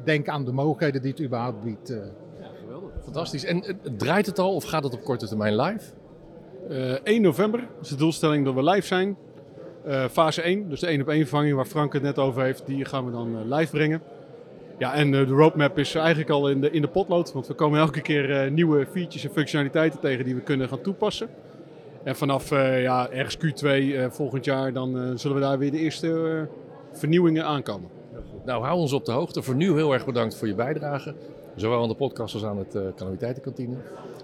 denk 0.05 0.29
aan 0.29 0.45
de 0.45 0.53
mogelijkheden 0.53 1.03
die 1.03 1.11
het 1.11 1.23
überhaupt 1.23 1.63
biedt. 1.65 1.91
eh. 1.91 1.99
Fantastisch. 3.05 3.45
En 3.45 3.65
draait 3.97 4.27
het 4.27 4.39
al 4.39 4.55
of 4.55 4.65
gaat 4.65 4.85
het 4.85 4.95
op 4.95 5.05
korte 5.05 5.27
termijn 5.29 5.57
live? 5.57 5.93
Eh, 6.69 6.93
1 7.03 7.23
november 7.23 7.69
is 7.83 7.89
de 7.89 7.97
doelstelling 7.97 8.45
dat 8.45 8.55
we 8.55 8.63
live 8.65 8.87
zijn. 8.87 9.17
Eh, 9.85 10.05
fase 10.11 10.43
1, 10.43 10.69
dus 10.69 10.81
de 10.81 10.87
1 10.87 11.01
op 11.01 11.09
1 11.09 11.19
vervanging 11.21 11.55
waar 11.57 11.65
Frank 11.67 11.93
het 11.93 12.03
net 12.03 12.19
over 12.19 12.43
heeft, 12.43 12.67
die 12.67 12.85
gaan 12.85 13.05
we 13.05 13.11
dan 13.11 13.37
eh, 13.39 13.57
live 13.59 13.71
brengen. 13.71 14.03
Ja, 14.79 14.95
en 14.95 15.15
eh, 15.15 15.27
de 15.27 15.35
roadmap 15.35 15.79
is 15.79 15.95
eigenlijk 15.95 16.31
al 16.31 16.49
in 16.51 16.61
de, 16.61 16.71
in 16.71 16.81
de 16.83 16.89
potlood, 16.89 17.33
want 17.33 17.47
we 17.47 17.55
komen 17.55 17.81
elke 17.81 18.01
keer 18.01 18.41
eh, 18.41 18.51
nieuwe 18.51 18.87
features 18.87 19.25
en 19.25 19.31
functionaliteiten 19.31 20.01
tegen 20.01 20.25
die 20.25 20.35
we 20.35 20.41
kunnen 20.41 20.69
gaan 20.69 20.81
toepassen. 20.81 21.29
En 22.05 22.17
vanaf 22.17 22.51
eh, 22.51 22.83
ja, 22.83 23.11
ergens 23.11 23.37
Q2 23.37 23.67
eh, 23.67 24.07
volgend 24.11 24.45
jaar, 24.45 24.73
dan 24.73 24.99
eh, 24.99 25.11
zullen 25.15 25.37
we 25.37 25.43
daar 25.43 25.59
weer 25.59 25.71
de 25.71 25.79
eerste 25.79 26.09
eh, 26.09 26.59
vernieuwingen 26.99 27.45
aankomen. 27.45 27.91
Nou, 28.45 28.65
hou 28.65 28.79
ons 28.79 28.93
op 28.93 29.05
de 29.05 29.13
hoogte. 29.13 29.43
Voor 29.43 29.55
nu 29.55 29.73
heel 29.73 29.93
erg 29.93 30.05
bedankt 30.05 30.37
voor 30.37 30.49
je 30.49 30.55
bijdrage. 30.55 31.15
Zowel 31.57 31.83
aan 31.83 31.89
de 31.89 31.95
podcast 31.95 32.35
als 32.35 32.45
aan 32.45 32.59
het 32.59 32.75
eh 32.75 32.83
calamiteitenkantine. 32.97 33.77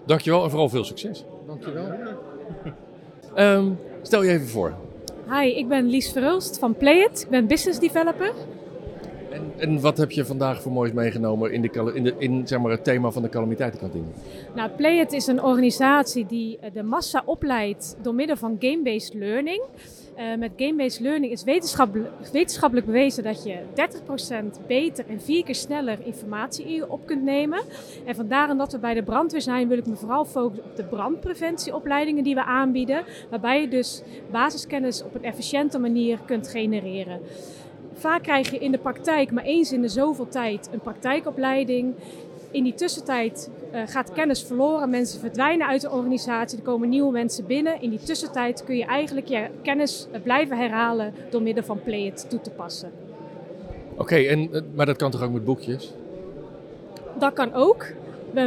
Dankjewel 0.06 0.44
en 0.44 0.50
vooral 0.50 0.68
veel 0.68 0.84
succes. 0.84 1.24
Dankjewel. 1.46 1.86
Ehm, 3.34 3.64
stel 4.02 4.22
je 4.22 4.30
even 4.30 4.48
voor. 4.48 4.74
Hi, 5.32 5.46
ik 5.46 5.68
ben 5.68 5.86
Lies 5.86 6.12
Verhulst 6.12 6.58
van 6.58 6.74
Playit. 6.74 7.20
Ik 7.20 7.28
ben 7.28 7.46
business 7.46 7.78
developer. 7.78 8.32
En, 9.30 9.52
en 9.56 9.80
wat 9.80 9.96
heb 9.98 10.10
je 10.10 10.24
vandaag 10.24 10.62
voor 10.62 10.72
moois 10.72 10.92
meegenomen 10.92 11.52
in, 11.52 11.62
de, 11.62 11.92
in, 11.94 12.14
in 12.18 12.46
zeg 12.46 12.60
maar, 12.60 12.70
het 12.70 12.84
thema 12.84 13.10
van 13.10 13.22
de 13.22 13.28
calamiteitenkantine? 13.28 14.04
Nou, 14.54 14.70
Playit 14.70 15.12
is 15.12 15.26
een 15.26 15.42
organisatie 15.42 16.26
die 16.26 16.58
eh, 16.58 16.72
de 16.72 16.82
massa 16.82 17.22
opleidt 17.24 17.96
door 18.02 18.14
middel 18.14 18.36
van 18.36 18.56
game-based 18.58 19.14
learning. 19.14 19.62
Eh, 20.14 20.38
met 20.38 20.50
game-based 20.56 21.00
learning 21.00 21.32
is 21.32 21.44
wetenschappelijk, 21.44 22.10
wetenschappelijk 22.32 22.86
bewezen 22.86 23.22
dat 23.22 23.44
je 23.44 23.58
30% 23.74 24.66
beter 24.66 25.04
en 25.08 25.20
vier 25.20 25.44
keer 25.44 25.54
sneller 25.54 25.98
informatie 26.04 26.64
in 26.64 26.74
je 26.74 26.90
op 26.90 27.06
kunt 27.06 27.22
nemen. 27.22 27.62
En 28.06 28.14
vandaar 28.14 28.56
dat 28.56 28.72
we 28.72 28.78
bij 28.78 28.94
de 28.94 29.02
brandweer 29.02 29.40
zijn, 29.40 29.68
wil 29.68 29.78
ik 29.78 29.86
me 29.86 29.96
vooral 29.96 30.24
focussen 30.24 30.64
op 30.64 30.76
de 30.76 30.84
brandpreventieopleidingen 30.84 32.24
die 32.24 32.34
we 32.34 32.44
aanbieden. 32.44 33.04
Waarbij 33.30 33.60
je 33.60 33.68
dus 33.68 34.02
basiskennis 34.30 35.04
op 35.04 35.14
een 35.14 35.24
efficiënte 35.24 35.78
manier 35.78 36.18
kunt 36.26 36.48
genereren. 36.48 37.20
Vaak 38.00 38.22
krijg 38.22 38.50
je 38.50 38.58
in 38.58 38.70
de 38.70 38.78
praktijk 38.78 39.30
maar 39.30 39.44
eens 39.44 39.72
in 39.72 39.80
de 39.80 39.88
zoveel 39.88 40.28
tijd 40.28 40.68
een 40.72 40.80
praktijkopleiding. 40.80 41.94
In 42.50 42.64
die 42.64 42.74
tussentijd 42.74 43.50
eh, 43.72 43.82
gaat 43.86 44.12
kennis 44.12 44.42
verloren, 44.42 44.90
mensen 44.90 45.20
verdwijnen 45.20 45.66
uit 45.66 45.80
de 45.80 45.90
organisatie, 45.90 46.58
er 46.58 46.64
komen 46.64 46.88
nieuwe 46.88 47.12
mensen 47.12 47.46
binnen. 47.46 47.82
In 47.82 47.90
die 47.90 47.98
tussentijd 47.98 48.64
kun 48.64 48.76
je 48.76 48.84
eigenlijk 48.84 49.26
je 49.26 49.46
kennis 49.62 50.06
eh, 50.12 50.20
blijven 50.22 50.56
herhalen 50.56 51.14
door 51.30 51.42
middel 51.42 51.64
van 51.64 51.82
Play 51.82 52.06
It 52.06 52.26
toe 52.30 52.40
te 52.40 52.50
passen. 52.50 52.90
Oké, 53.96 54.16
en 54.16 54.52
eh, 54.52 54.60
maar 54.74 54.86
dat 54.86 54.96
kan 54.96 55.10
toch 55.10 55.22
ook 55.22 55.32
met 55.32 55.44
boekjes? 55.44 55.92
Dat 57.18 57.32
kan 57.32 57.54
ook. 57.54 57.86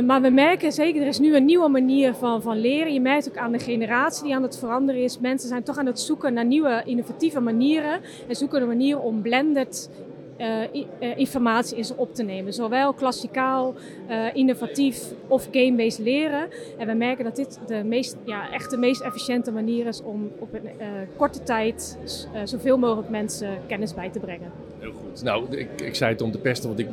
Maar 0.06 0.22
we 0.22 0.30
merken 0.30 0.72
zeker, 0.72 1.02
er 1.02 1.08
is 1.08 1.20
nu 1.20 1.36
een 1.36 1.46
nieuwe 1.46 1.70
manier 1.70 2.14
van, 2.14 2.42
van 2.42 2.60
leren. 2.60 2.94
Je 2.94 3.02
merkt 3.02 3.30
ook 3.30 3.38
aan 3.38 3.52
de 3.52 3.60
generatie 3.60 4.24
die 4.24 4.36
aan 4.36 4.44
het 4.44 4.58
veranderen 4.58 5.04
is. 5.04 5.20
Mensen 5.20 5.50
zijn 5.50 5.64
toch 5.64 5.78
aan 5.78 5.86
het 5.86 6.00
zoeken 6.00 6.34
naar 6.34 6.46
nieuwe 6.46 6.82
innovatieve 6.86 7.40
manieren. 7.40 8.00
En 8.28 8.36
zoeken 8.36 8.62
een 8.62 8.68
manier 8.68 9.00
om 9.00 9.22
blended 9.22 9.90
eh, 10.38 11.18
informatie 11.18 11.78
in 11.78 11.86
ze 11.86 11.98
op 11.98 12.16
te 12.16 12.24
nemen. 12.24 12.54
Zowel 12.54 12.94
klassikaal, 12.94 13.76
eh, 14.08 14.36
innovatief 14.36 15.14
of 15.28 15.48
game-based 15.52 16.00
leren. 16.00 16.50
En 16.78 16.88
we 16.88 16.94
merken 16.94 17.24
dat 17.24 17.36
dit 17.36 17.60
de 17.68 17.84
meest, 17.84 18.18
ja, 18.26 18.52
echt 18.52 18.70
de 18.70 18.78
meest 18.78 19.02
efficiënte 19.02 19.52
manier 19.52 19.88
is 19.88 20.02
om 20.02 20.32
op 20.40 20.54
een 20.54 20.70
korte 21.16 21.44
tijd 21.44 21.98
zoveel 22.44 22.78
mogelijk 22.78 23.10
mensen 23.10 23.58
kennis 23.68 23.94
bij 23.94 24.10
te 24.10 24.20
brengen. 24.20 24.52
Heel 24.80 24.92
goed. 24.92 25.24
Nou, 25.24 25.58
ik, 25.58 25.82
ik 25.82 25.96
zei 25.96 26.12
het 26.12 26.22
om 26.22 26.32
te 26.32 26.38
pesten, 26.38 26.68
want 26.68 26.80
ik, 26.80 26.88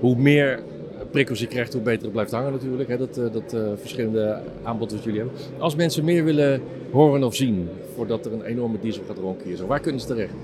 hoe 0.00 0.16
meer 0.16 0.62
prikkels 1.10 1.40
je 1.40 1.46
krijgt, 1.46 1.72
hoe 1.72 1.82
beter 1.82 2.02
het 2.02 2.12
blijft 2.12 2.30
hangen 2.30 2.52
natuurlijk. 2.52 2.88
Hè, 2.88 2.96
dat, 2.96 3.18
eh, 3.18 3.24
dat 3.32 3.52
eh, 3.52 3.60
verschillende 3.76 4.42
aanbod 4.62 4.92
wat 4.92 5.04
jullie 5.04 5.18
hebben. 5.18 5.36
Als 5.58 5.76
mensen 5.76 6.04
meer 6.04 6.24
willen 6.24 6.62
horen 6.92 7.24
of 7.24 7.34
zien, 7.34 7.68
voordat 7.94 8.26
er 8.26 8.32
een 8.32 8.42
enorme 8.42 8.78
diesel 8.80 9.02
gaat 9.06 9.18
ronken 9.18 9.56
zo, 9.56 9.66
waar 9.66 9.80
kunnen 9.80 10.00
ze 10.00 10.06
terecht? 10.06 10.34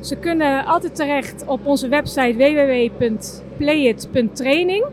Ze 0.00 0.16
kunnen 0.16 0.64
altijd 0.64 0.94
terecht 0.94 1.44
op 1.46 1.66
onze 1.66 1.88
website 1.88 2.34
www.playit.training. 2.36 4.84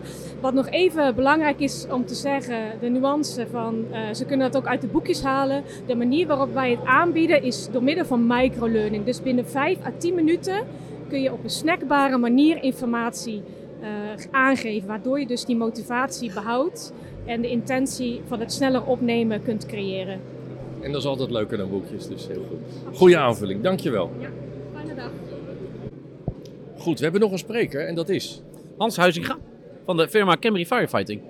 Wat 0.41 0.53
nog 0.53 0.69
even 0.69 1.15
belangrijk 1.15 1.59
is 1.59 1.85
om 1.91 2.05
te 2.05 2.15
zeggen, 2.15 2.57
de 2.79 2.89
nuance 2.89 3.47
van, 3.51 3.85
eh, 3.91 3.99
ze 4.13 4.25
kunnen 4.25 4.51
dat 4.51 4.61
ook 4.61 4.67
uit 4.69 4.81
de 4.81 4.87
boekjes 4.87 5.21
halen. 5.21 5.63
De 5.87 5.95
manier 5.95 6.27
waarop 6.27 6.53
wij 6.53 6.71
het 6.71 6.85
aanbieden 6.85 7.43
is 7.43 7.67
door 7.71 7.83
middel 7.83 8.05
van 8.05 8.27
microlearning. 8.27 9.05
Dus 9.05 9.21
binnen 9.21 9.47
5 9.47 9.77
à 9.85 9.91
10 9.97 10.15
minuten 10.15 10.65
kun 11.09 11.21
je 11.21 11.33
op 11.33 11.43
een 11.43 11.49
snackbare 11.49 12.17
manier 12.17 12.63
informatie 12.63 13.41
aangeven. 14.31 14.87
Waardoor 14.87 15.19
je 15.19 15.27
dus 15.27 15.45
die 15.45 15.55
motivatie 15.55 16.33
behoudt 16.33 16.93
en 17.25 17.41
de 17.41 17.49
intentie 17.49 18.21
van 18.27 18.39
het 18.39 18.53
sneller 18.53 18.83
opnemen 18.83 19.43
kunt 19.43 19.65
creëren. 19.65 20.19
En 20.81 20.91
dat 20.91 21.01
is 21.01 21.07
altijd 21.07 21.31
leuker 21.31 21.57
dan 21.57 21.69
boekjes, 21.69 22.07
dus 22.07 22.27
heel 22.27 22.45
goed. 22.49 22.97
Goeie 22.97 23.17
aanvulling, 23.17 23.61
dankjewel. 23.61 24.11
Ja, 24.19 24.29
fijne 24.73 24.95
dag. 24.95 25.11
Goed, 26.77 26.97
we 26.97 27.03
hebben 27.03 27.21
nog 27.21 27.31
een 27.31 27.37
spreker 27.37 27.87
en 27.87 27.95
dat 27.95 28.09
is... 28.09 28.41
Hans 28.77 28.97
Huizinga 28.97 29.37
van 29.85 29.97
de 29.97 30.09
firma 30.09 30.37
Camry 30.39 30.65
Firefighting. 30.65 31.21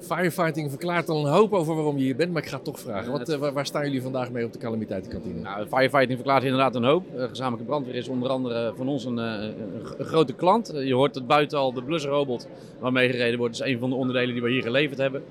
Firefighting 0.00 0.70
verklaart 0.70 1.08
al 1.08 1.26
een 1.26 1.32
hoop 1.32 1.52
over 1.52 1.74
waarom 1.74 1.96
je 1.96 2.04
hier 2.04 2.16
bent, 2.16 2.32
maar 2.32 2.42
ik 2.42 2.48
ga 2.48 2.54
het 2.54 2.64
toch 2.64 2.80
vragen. 2.80 3.12
Wat, 3.12 3.28
eh, 3.28 3.38
waar, 3.38 3.52
waar 3.52 3.66
staan 3.66 3.84
jullie 3.84 4.02
vandaag 4.02 4.30
mee 4.30 4.44
op 4.44 4.52
de 4.52 4.58
calamiteitenkantine? 4.58 5.40
Nou, 5.40 5.66
firefighting 5.66 6.14
verklaart 6.14 6.42
inderdaad 6.42 6.74
een 6.74 6.84
hoop. 6.84 7.04
Eh, 7.16 7.24
gezamenlijke 7.24 7.66
brandweer 7.66 7.94
is 7.94 8.08
onder 8.08 8.28
andere 8.28 8.72
van 8.76 8.88
ons 8.88 9.04
een, 9.04 9.18
eh, 9.18 9.24
een, 9.24 9.54
een 9.98 10.04
grote 10.04 10.32
klant. 10.32 10.68
Eh, 10.70 10.86
je 10.86 10.94
hoort 10.94 11.14
het 11.14 11.26
buiten 11.26 11.58
al, 11.58 11.72
de 11.72 11.82
blusrobot 11.82 12.48
waarmee 12.80 13.10
gereden 13.10 13.38
wordt, 13.38 13.54
is 13.54 13.60
een 13.60 13.78
van 13.78 13.90
de 13.90 13.96
onderdelen 13.96 14.34
die 14.34 14.42
we 14.42 14.50
hier 14.50 14.62
geleverd 14.62 14.98
hebben. 14.98 15.22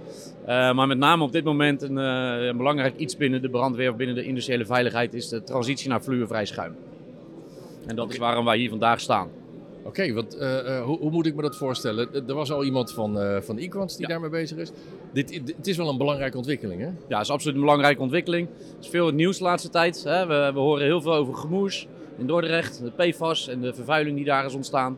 Eh, 0.46 0.74
maar 0.74 0.88
met 0.88 0.98
name 0.98 1.24
op 1.24 1.32
dit 1.32 1.44
moment 1.44 1.82
een, 1.82 1.98
eh, 1.98 2.46
een 2.48 2.58
belangrijk 2.58 2.98
iets 2.98 3.18
binnen 3.18 3.42
de 3.42 3.50
brandweer 3.50 3.90
of 3.90 3.96
binnen 3.96 4.16
de 4.16 4.24
industriële 4.24 4.66
veiligheid 4.66 5.14
is 5.14 5.30
de 5.30 5.44
transitie 5.44 5.90
naar 5.90 6.02
fluorvrij 6.02 6.46
schuim. 6.46 6.76
En 7.88 7.96
dat 7.96 8.12
is 8.12 8.18
waarom 8.18 8.46
wij 8.46 8.58
hier 8.58 8.70
vandaag 8.70 9.00
staan. 9.00 9.30
Oké, 9.90 10.14
want 10.14 10.38
eh, 10.38 10.78
eh, 10.78 10.84
hoe, 10.86 10.98
hoe 11.00 11.12
moet 11.12 11.26
ik 11.26 11.36
me 11.36 11.42
dat 11.42 11.56
voorstellen? 11.58 12.28
Er 12.28 12.34
was 12.34 12.52
al 12.52 12.64
iemand 12.64 12.92
van, 12.94 13.20
eh 13.20 13.42
van 13.42 13.58
Equans 13.58 13.94
die 13.98 14.02
Ja. 14.08 14.12
daarmee 14.12 14.30
bezig 14.30 14.58
is. 14.58 14.72
Dit, 15.14 15.28
dit- 15.28 15.54
het 15.58 15.68
is 15.68 15.78
wel 15.78 15.90
een 15.90 15.98
belangrijke 15.98 16.38
ontwikkeling, 16.38 16.82
hè? 16.82 16.88
Ja, 16.88 16.94
dat 17.08 17.22
is 17.22 17.30
absoluut 17.30 17.56
een 17.56 17.62
belangrijke 17.62 18.02
ontwikkeling. 18.02 18.48
Er 18.48 18.76
is 18.82 18.88
veel 18.88 19.06
het 19.06 19.16
nieuws 19.16 19.38
de 19.38 19.44
laatste 19.44 19.70
tijd. 19.70 20.04
Hè. 20.04 20.26
We, 20.28 20.52
we 20.54 20.60
horen 20.60 20.86
heel 20.86 21.02
veel 21.02 21.14
over 21.14 21.34
gemoes 21.36 21.88
in 22.18 22.28
Dordrecht, 22.28 22.82
de 22.84 22.92
PFAS 23.12 23.48
en 23.48 23.62
de 23.62 23.74
vervuiling 23.74 24.16
die 24.16 24.26
daar 24.26 24.46
is 24.46 24.54
ontstaan. 24.54 24.98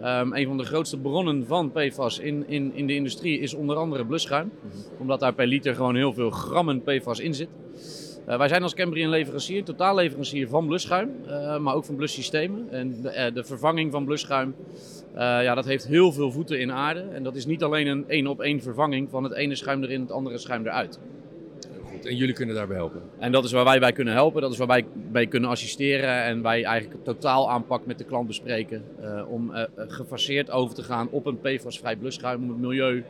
Ehm, 0.00 0.32
een 0.34 0.46
van 0.46 0.56
de 0.56 0.64
grootste 0.64 0.98
bronnen 0.98 1.46
van 1.46 1.72
PFAS 1.72 2.18
in, 2.18 2.44
in, 2.48 2.74
in 2.74 2.86
de 2.86 2.94
industrie 2.94 3.38
is 3.40 3.54
onder 3.54 3.76
andere 3.76 4.06
blusschuim. 4.06 4.50
Omdat 4.98 5.20
daar 5.20 5.34
per 5.34 5.46
liter 5.46 5.74
gewoon 5.74 5.96
heel 5.96 6.12
veel 6.12 6.30
grammen 6.30 6.82
PFAS 6.82 7.18
in 7.20 7.34
zit. 7.34 7.48
Uh, 8.30 8.36
wij 8.36 8.48
zijn 8.48 8.62
als 8.62 8.74
Cambry 8.74 9.02
een 9.02 9.08
leverancier, 9.08 9.64
totaal 9.64 9.94
leverancier 9.94 10.48
van 10.48 10.66
blusschuim, 10.66 11.10
uh, 11.26 11.58
maar 11.58 11.74
ook 11.74 11.84
van 11.84 11.96
blussystemen. 11.96 12.66
En 12.70 13.02
de, 13.02 13.30
de 13.34 13.44
vervanging 13.44 13.92
van 13.92 14.04
blusschuim, 14.04 14.54
ja, 15.14 15.54
dat 15.54 15.64
heeft 15.64 15.86
heel 15.86 16.12
veel 16.12 16.32
voeten 16.32 16.60
in 16.60 16.72
aarde. 16.72 17.00
En 17.00 17.22
dat 17.22 17.36
is 17.36 17.46
niet 17.46 17.62
alleen 17.62 17.86
een 17.86 18.04
één 18.08 18.26
op 18.26 18.40
één 18.40 18.60
vervanging 18.60 19.10
van 19.10 19.24
het 19.24 19.32
ene 19.32 19.54
schuim 19.54 19.82
erin, 19.82 20.00
het 20.00 20.12
andere 20.12 20.38
schuim 20.38 20.66
eruit. 20.66 20.98
Goed, 21.84 22.06
en 22.06 22.16
jullie 22.16 22.34
kunnen 22.34 22.54
daarbij 22.54 22.76
helpen? 22.76 23.02
En 23.18 23.32
dat 23.32 23.44
is 23.44 23.52
waar 23.52 23.64
wij 23.64 23.78
bij 23.80 23.92
kunnen 23.92 24.14
helpen, 24.14 24.42
dat 24.42 24.52
is 24.52 24.58
waar 24.58 24.66
wij 24.66 24.84
bij 25.10 25.26
kunnen 25.26 25.50
assisteren. 25.50 26.22
En 26.22 26.42
wij 26.42 26.64
eigenlijk 26.64 26.94
het 26.94 27.04
totaal 27.04 27.50
aanpak 27.50 27.86
met 27.86 27.98
de 27.98 28.04
klant 28.04 28.26
bespreken. 28.26 28.84
om 29.28 29.52
gefaseerd 29.76 30.50
over 30.50 30.74
te 30.74 30.82
gaan 30.82 31.08
op 31.10 31.26
een 31.26 31.40
PFAS-vrij 31.40 31.96
blusschuim, 31.96 32.42
om 32.42 32.48
het 32.48 32.58
milieu 32.58 33.04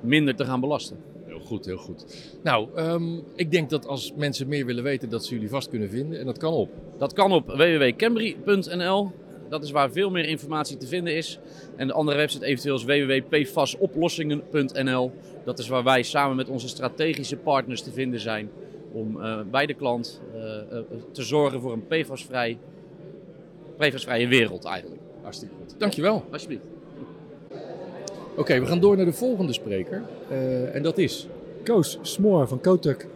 minder 0.00 0.34
te 0.34 0.44
gaan 0.44 0.60
belasten. 0.60 0.96
Heel 1.30 1.40
goed, 1.40 1.64
heel 1.64 1.76
goed. 1.76 2.04
Nou, 2.42 2.80
um, 2.80 3.22
ik 3.34 3.50
denk 3.50 3.70
dat 3.70 3.86
als 3.86 4.12
mensen 4.16 4.48
meer 4.48 4.66
willen 4.66 4.82
weten, 4.82 5.08
dat 5.08 5.24
ze 5.24 5.34
jullie 5.34 5.48
vast 5.48 5.68
kunnen 5.68 5.90
vinden. 5.90 6.18
En 6.18 6.26
dat 6.26 6.38
kan 6.38 6.52
op? 6.52 6.70
Dat 6.98 7.12
kan 7.12 7.32
op 7.32 7.46
www.cambry.nl. 7.46 9.10
Dat 9.48 9.64
is 9.64 9.70
waar 9.70 9.90
veel 9.90 10.10
meer 10.10 10.24
informatie 10.24 10.76
te 10.76 10.86
vinden 10.86 11.16
is. 11.16 11.38
En 11.76 11.86
de 11.86 11.92
andere 11.92 12.16
website 12.16 12.44
eventueel 12.44 12.74
is 12.74 12.84
www.pfasoplossingen.nl. 12.84 15.12
Dat 15.44 15.58
is 15.58 15.68
waar 15.68 15.84
wij 15.84 16.02
samen 16.02 16.36
met 16.36 16.48
onze 16.48 16.68
strategische 16.68 17.36
partners 17.36 17.82
te 17.82 17.92
vinden 17.92 18.20
zijn. 18.20 18.50
Om 18.92 19.16
uh, 19.16 19.40
bij 19.50 19.66
de 19.66 19.74
klant 19.74 20.20
uh, 20.34 20.42
uh, 20.42 20.58
te 21.12 21.22
zorgen 21.22 21.60
voor 21.60 21.72
een 21.72 21.86
PFAS-vrij, 21.86 22.58
PFAS-vrije 23.76 24.28
wereld 24.28 24.64
eigenlijk. 24.64 25.00
Hartstikke 25.22 25.54
goed. 25.54 25.74
Dankjewel. 25.78 26.24
Alsjeblieft. 26.30 26.64
Oké, 28.30 28.40
okay, 28.40 28.60
we 28.60 28.66
gaan 28.66 28.80
door 28.80 28.96
naar 28.96 29.04
de 29.04 29.12
volgende 29.12 29.52
spreker. 29.52 30.02
Uh, 30.30 30.74
en 30.74 30.82
dat 30.82 30.98
is? 30.98 31.26
Koos 31.64 31.98
Smoor 32.02 32.48
van 32.48 32.60
Kotuk. 32.60 33.06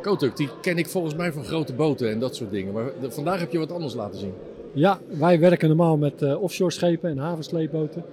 Kotuk, 0.00 0.36
die 0.36 0.48
ken 0.60 0.78
ik 0.78 0.88
volgens 0.88 1.14
mij 1.14 1.32
van 1.32 1.44
grote 1.44 1.72
boten 1.72 2.10
en 2.10 2.18
dat 2.18 2.36
soort 2.36 2.50
dingen. 2.50 2.72
Maar 2.72 2.90
vandaag 3.08 3.40
heb 3.40 3.52
je 3.52 3.58
wat 3.58 3.72
anders 3.72 3.94
laten 3.94 4.18
zien. 4.18 4.32
Ja, 4.72 5.00
wij 5.06 5.40
werken 5.40 5.68
normaal 5.68 5.96
met 5.96 6.22
uh, 6.22 6.42
offshore 6.42 6.70
schepen 6.70 7.10
en 7.10 7.18
havensleepboten. 7.18 8.04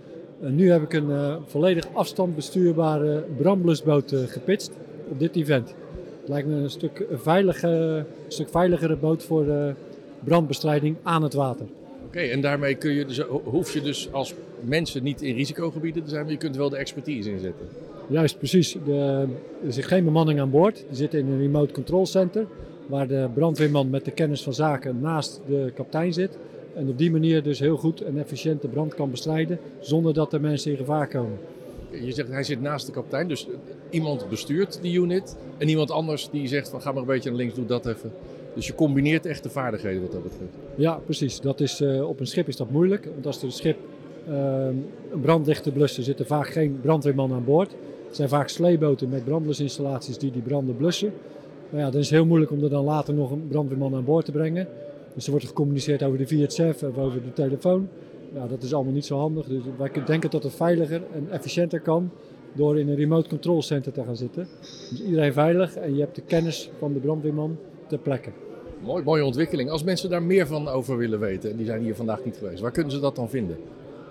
Uh, 0.41 0.49
nu 0.49 0.71
heb 0.71 0.81
ik 0.81 0.93
een 0.93 1.09
uh, 1.09 1.35
volledig 1.45 1.87
afstandbestuurbare 1.93 3.23
brandblusboot 3.37 4.13
gepitcht 4.27 4.71
op 5.09 5.19
dit 5.19 5.35
event. 5.35 5.75
Het 6.19 6.29
lijkt 6.29 6.47
me 6.47 6.55
een 6.55 6.69
stuk, 6.69 7.05
veilige, 7.11 7.67
een 7.67 8.31
stuk 8.31 8.49
veiligere 8.49 8.95
boot 8.95 9.23
voor 9.23 9.45
brandbestrijding 10.23 10.95
aan 11.03 11.23
het 11.23 11.33
water. 11.33 11.65
Oké, 12.15 12.23
okay, 12.23 12.35
en 12.35 12.41
daarmee 12.41 12.75
kun 12.75 12.91
je 12.91 13.05
dus, 13.05 13.19
hoef 13.43 13.73
je 13.73 13.81
dus 13.81 14.11
als 14.11 14.33
mensen 14.59 15.03
niet 15.03 15.21
in 15.21 15.35
risicogebieden 15.35 16.03
te 16.03 16.09
zijn, 16.09 16.23
maar 16.23 16.31
je 16.31 16.37
kunt 16.37 16.55
wel 16.55 16.69
de 16.69 16.77
expertise 16.77 17.31
inzetten. 17.31 17.67
Juist, 18.07 18.37
precies. 18.37 18.77
De, 18.85 19.27
er 19.65 19.73
zit 19.73 19.85
geen 19.85 20.03
bemanning 20.03 20.39
aan 20.39 20.49
boord. 20.49 20.75
Die 20.75 20.97
zitten 20.97 21.19
in 21.19 21.27
een 21.27 21.39
remote 21.39 21.73
control 21.73 22.05
center, 22.05 22.45
waar 22.87 23.07
de 23.07 23.29
brandweerman 23.33 23.89
met 23.89 24.05
de 24.05 24.11
kennis 24.11 24.43
van 24.43 24.53
zaken 24.53 24.99
naast 24.99 25.41
de 25.47 25.71
kapitein 25.75 26.13
zit. 26.13 26.37
En 26.75 26.89
op 26.89 26.97
die 26.97 27.11
manier 27.11 27.43
dus 27.43 27.59
heel 27.59 27.77
goed 27.77 28.01
en 28.01 28.19
efficiënt 28.19 28.61
de 28.61 28.67
brand 28.67 28.93
kan 28.93 29.11
bestrijden, 29.11 29.59
zonder 29.79 30.13
dat 30.13 30.33
er 30.33 30.41
mensen 30.41 30.71
in 30.71 30.77
gevaar 30.77 31.07
komen. 31.07 31.37
Je 31.89 32.11
zegt 32.11 32.29
hij 32.29 32.43
zit 32.43 32.61
naast 32.61 32.85
de 32.85 32.91
kapitein, 32.91 33.27
dus 33.27 33.47
iemand 33.89 34.29
bestuurt 34.29 34.79
die 34.81 34.99
unit 34.99 35.37
en 35.57 35.69
iemand 35.69 35.91
anders 35.91 36.29
die 36.29 36.47
zegt 36.47 36.69
van 36.69 36.81
ga 36.81 36.91
maar 36.91 37.01
een 37.01 37.07
beetje 37.07 37.29
naar 37.29 37.39
links, 37.39 37.55
doe 37.55 37.65
dat 37.65 37.85
even. 37.85 38.11
Dus 38.55 38.67
je 38.67 38.75
combineert 38.75 39.25
echt 39.25 39.43
de 39.43 39.49
vaardigheden 39.49 40.01
wat 40.01 40.11
dat 40.11 40.23
betreft. 40.23 40.51
Ja, 40.75 40.93
precies. 41.05 41.39
Dat 41.39 41.59
is, 41.59 41.81
uh, 41.81 42.07
op 42.07 42.19
een 42.19 42.27
schip 42.27 42.47
is 42.47 42.55
dat 42.55 42.69
moeilijk. 42.69 43.05
Want 43.05 43.25
als 43.25 43.37
er 43.37 43.43
een 43.43 43.51
schip 43.51 43.77
uh, 44.29 44.65
een 45.11 45.21
brand 45.21 45.47
ligt 45.47 45.63
te 45.63 45.71
blussen, 45.71 46.03
zit 46.03 46.19
er 46.19 46.25
vaak 46.25 46.47
geen 46.47 46.79
brandweerman 46.81 47.33
aan 47.33 47.43
boord. 47.45 47.71
Het 48.07 48.15
zijn 48.15 48.29
vaak 48.29 48.49
sleeboten 48.49 49.09
met 49.09 49.25
brandblusinstallaties 49.25 50.17
die 50.17 50.31
die 50.31 50.41
branden 50.41 50.77
blussen. 50.77 51.13
Maar 51.69 51.79
ja, 51.79 51.89
dan 51.89 51.99
is 51.99 52.09
het 52.09 52.15
heel 52.15 52.25
moeilijk 52.25 52.51
om 52.51 52.63
er 52.63 52.69
dan 52.69 52.83
later 52.83 53.13
nog 53.13 53.31
een 53.31 53.47
brandweerman 53.47 53.95
aan 53.95 54.03
boord 54.03 54.25
te 54.25 54.31
brengen. 54.31 54.67
Dus 55.13 55.25
er 55.25 55.31
wordt 55.31 55.45
gecommuniceerd 55.45 56.03
over 56.03 56.17
de 56.17 56.27
VHF 56.27 56.83
of 56.83 56.97
over 56.97 57.23
de 57.23 57.33
telefoon. 57.33 57.87
Ja, 58.33 58.47
dat 58.47 58.63
is 58.63 58.73
allemaal 58.73 58.93
niet 58.93 59.05
zo 59.05 59.17
handig. 59.17 59.45
Dus 59.45 59.63
wij 59.77 59.91
denken 60.05 60.29
dat 60.29 60.43
het 60.43 60.53
veiliger 60.53 61.01
en 61.13 61.27
efficiënter 61.31 61.79
kan 61.79 62.11
door 62.53 62.79
in 62.79 62.89
een 62.89 62.95
remote 62.95 63.29
control 63.29 63.61
center 63.61 63.91
te 63.91 64.03
gaan 64.03 64.15
zitten. 64.15 64.47
Dus 64.89 65.01
iedereen 65.03 65.33
veilig 65.33 65.75
en 65.75 65.93
je 65.93 65.99
hebt 65.99 66.15
de 66.15 66.21
kennis 66.21 66.69
van 66.79 66.93
de 66.93 66.99
brandweerman 66.99 67.57
ter 67.87 67.97
plekke. 67.97 68.29
Mooi, 68.83 69.03
mooie 69.03 69.25
ontwikkeling. 69.25 69.69
Als 69.69 69.83
mensen 69.83 70.09
daar 70.09 70.23
meer 70.23 70.47
van 70.47 70.67
over 70.67 70.97
willen 70.97 71.19
weten, 71.19 71.51
en 71.51 71.57
die 71.57 71.65
zijn 71.65 71.81
hier 71.81 71.95
vandaag 71.95 72.25
niet 72.25 72.37
geweest, 72.37 72.61
waar 72.61 72.71
kunnen 72.71 72.91
ze 72.91 72.99
dat 72.99 73.15
dan 73.15 73.29
vinden? 73.29 73.57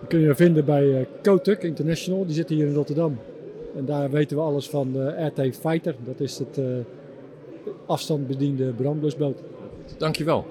Dat 0.01 0.09
kun 0.09 0.21
je 0.21 0.35
vinden 0.35 0.65
bij 0.65 0.85
uh, 0.85 1.07
Kotuk 1.23 1.63
International, 1.63 2.27
die 2.27 2.35
zitten 2.35 2.57
hier 2.57 2.67
in 2.67 2.75
Rotterdam. 2.75 3.19
En 3.77 3.85
daar 3.85 4.11
weten 4.11 4.37
we 4.37 4.43
alles 4.43 4.69
van 4.69 4.93
de 4.93 5.31
RT 5.35 5.57
Fighter, 5.57 5.95
dat 6.05 6.21
is 6.21 6.39
het 6.39 6.59
uh, 6.59 6.67
afstandbediende 7.87 8.73
brandblusboot. 8.73 9.43
Dankjewel. 9.99 10.47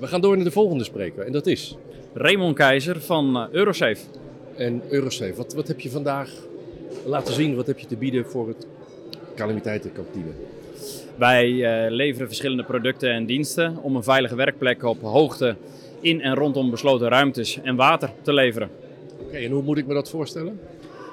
We 0.00 0.06
gaan 0.06 0.20
door 0.20 0.36
naar 0.36 0.44
de 0.44 0.50
volgende 0.50 0.84
spreker 0.84 1.26
en 1.26 1.32
dat 1.32 1.46
is? 1.46 1.76
Raymond 2.12 2.56
Keizer 2.56 3.00
van 3.00 3.48
Eurosafe. 3.50 4.06
En 4.56 4.82
Eurosafe, 4.88 5.34
wat, 5.34 5.54
wat 5.54 5.68
heb 5.68 5.80
je 5.80 5.90
vandaag 5.90 6.30
laten 7.04 7.34
zien, 7.34 7.56
wat 7.56 7.66
heb 7.66 7.78
je 7.78 7.86
te 7.86 7.96
bieden 7.96 8.26
voor 8.26 8.48
het 8.48 8.66
calamiteitenkantine? 9.34 10.30
Wij 11.18 11.50
uh, 11.50 11.90
leveren 11.90 12.26
verschillende 12.26 12.62
producten 12.62 13.10
en 13.10 13.26
diensten 13.26 13.76
om 13.82 13.96
een 13.96 14.02
veilige 14.02 14.34
werkplek 14.34 14.82
op 14.82 15.00
hoogte 15.00 15.56
in 16.00 16.20
en 16.20 16.34
rondom 16.34 16.70
besloten 16.70 17.08
ruimtes 17.08 17.60
en 17.62 17.76
water 17.76 18.10
te 18.22 18.32
leveren. 18.32 18.70
Oké, 19.12 19.22
okay, 19.22 19.44
en 19.44 19.50
hoe 19.50 19.62
moet 19.62 19.78
ik 19.78 19.86
me 19.86 19.94
dat 19.94 20.10
voorstellen? 20.10 20.60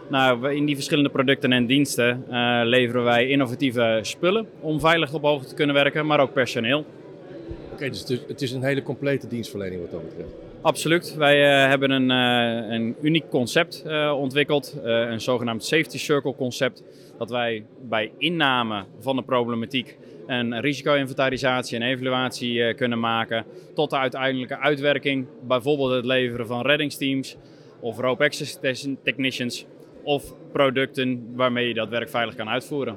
Nou, 0.09 0.55
in 0.55 0.65
die 0.65 0.75
verschillende 0.75 1.09
producten 1.09 1.51
en 1.51 1.65
diensten 1.65 2.23
uh, 2.29 2.61
leveren 2.63 3.03
wij 3.03 3.27
innovatieve 3.27 3.99
spullen 4.01 4.47
om 4.59 4.79
veilig 4.79 5.13
op 5.13 5.21
hoogte 5.21 5.47
te 5.47 5.55
kunnen 5.55 5.75
werken, 5.75 6.05
maar 6.05 6.19
ook 6.19 6.33
personeel. 6.33 6.79
Oké, 6.79 7.73
okay, 7.73 7.89
dus 7.89 8.05
het 8.27 8.41
is 8.41 8.51
een 8.51 8.63
hele 8.63 8.83
complete 8.83 9.27
dienstverlening 9.27 9.81
wat 9.81 9.91
dat 9.91 10.09
betreft. 10.09 10.44
Absoluut. 10.65 11.15
Wij 11.15 11.63
uh, 11.63 11.69
hebben 11.69 11.91
een, 11.91 12.09
uh, 12.09 12.73
een 12.73 12.95
uniek 13.01 13.29
concept 13.29 13.83
ontwikkeld, 14.15 14.77
een 14.83 15.21
zogenaamd 15.21 15.65
safety 15.65 15.97
circle 15.97 16.35
concept 16.35 16.83
dat 17.17 17.29
wij 17.29 17.65
bij 17.81 18.11
inname 18.17 18.83
van 18.99 19.15
de 19.15 19.21
problematiek 19.21 19.97
een 20.27 20.59
risico-inventarisatie 20.59 21.79
en 21.79 21.87
evaluatie 21.87 22.73
kunnen 22.73 22.99
maken. 22.99 23.45
Tot 23.73 23.89
de 23.89 23.97
uiteindelijke 23.97 24.57
uitwerking, 24.57 25.27
bijvoorbeeld 25.47 25.91
het 25.91 26.05
leveren 26.05 26.47
van 26.47 26.61
reddingsteams 26.61 27.37
of 27.79 27.99
rope 27.99 28.23
access 28.23 28.59
technicians 29.03 29.65
of 30.03 30.33
producten 30.51 31.27
waarmee 31.35 31.67
je 31.67 31.73
dat 31.73 31.89
werk 31.89 32.09
veilig 32.09 32.35
kan 32.35 32.49
uitvoeren. 32.49 32.95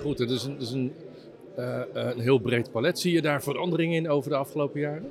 Goed, 0.00 0.18
het 0.18 0.30
is 0.30 0.44
een, 0.44 0.52
het 0.52 0.62
is 0.62 0.72
een, 0.72 0.92
een 1.92 2.20
heel 2.20 2.38
breed 2.38 2.70
palet. 2.72 2.98
Zie 2.98 3.12
je 3.12 3.22
daar 3.22 3.42
veranderingen 3.42 3.96
in 3.96 4.10
over 4.10 4.30
de 4.30 4.36
afgelopen 4.36 4.80
jaren? 4.80 5.08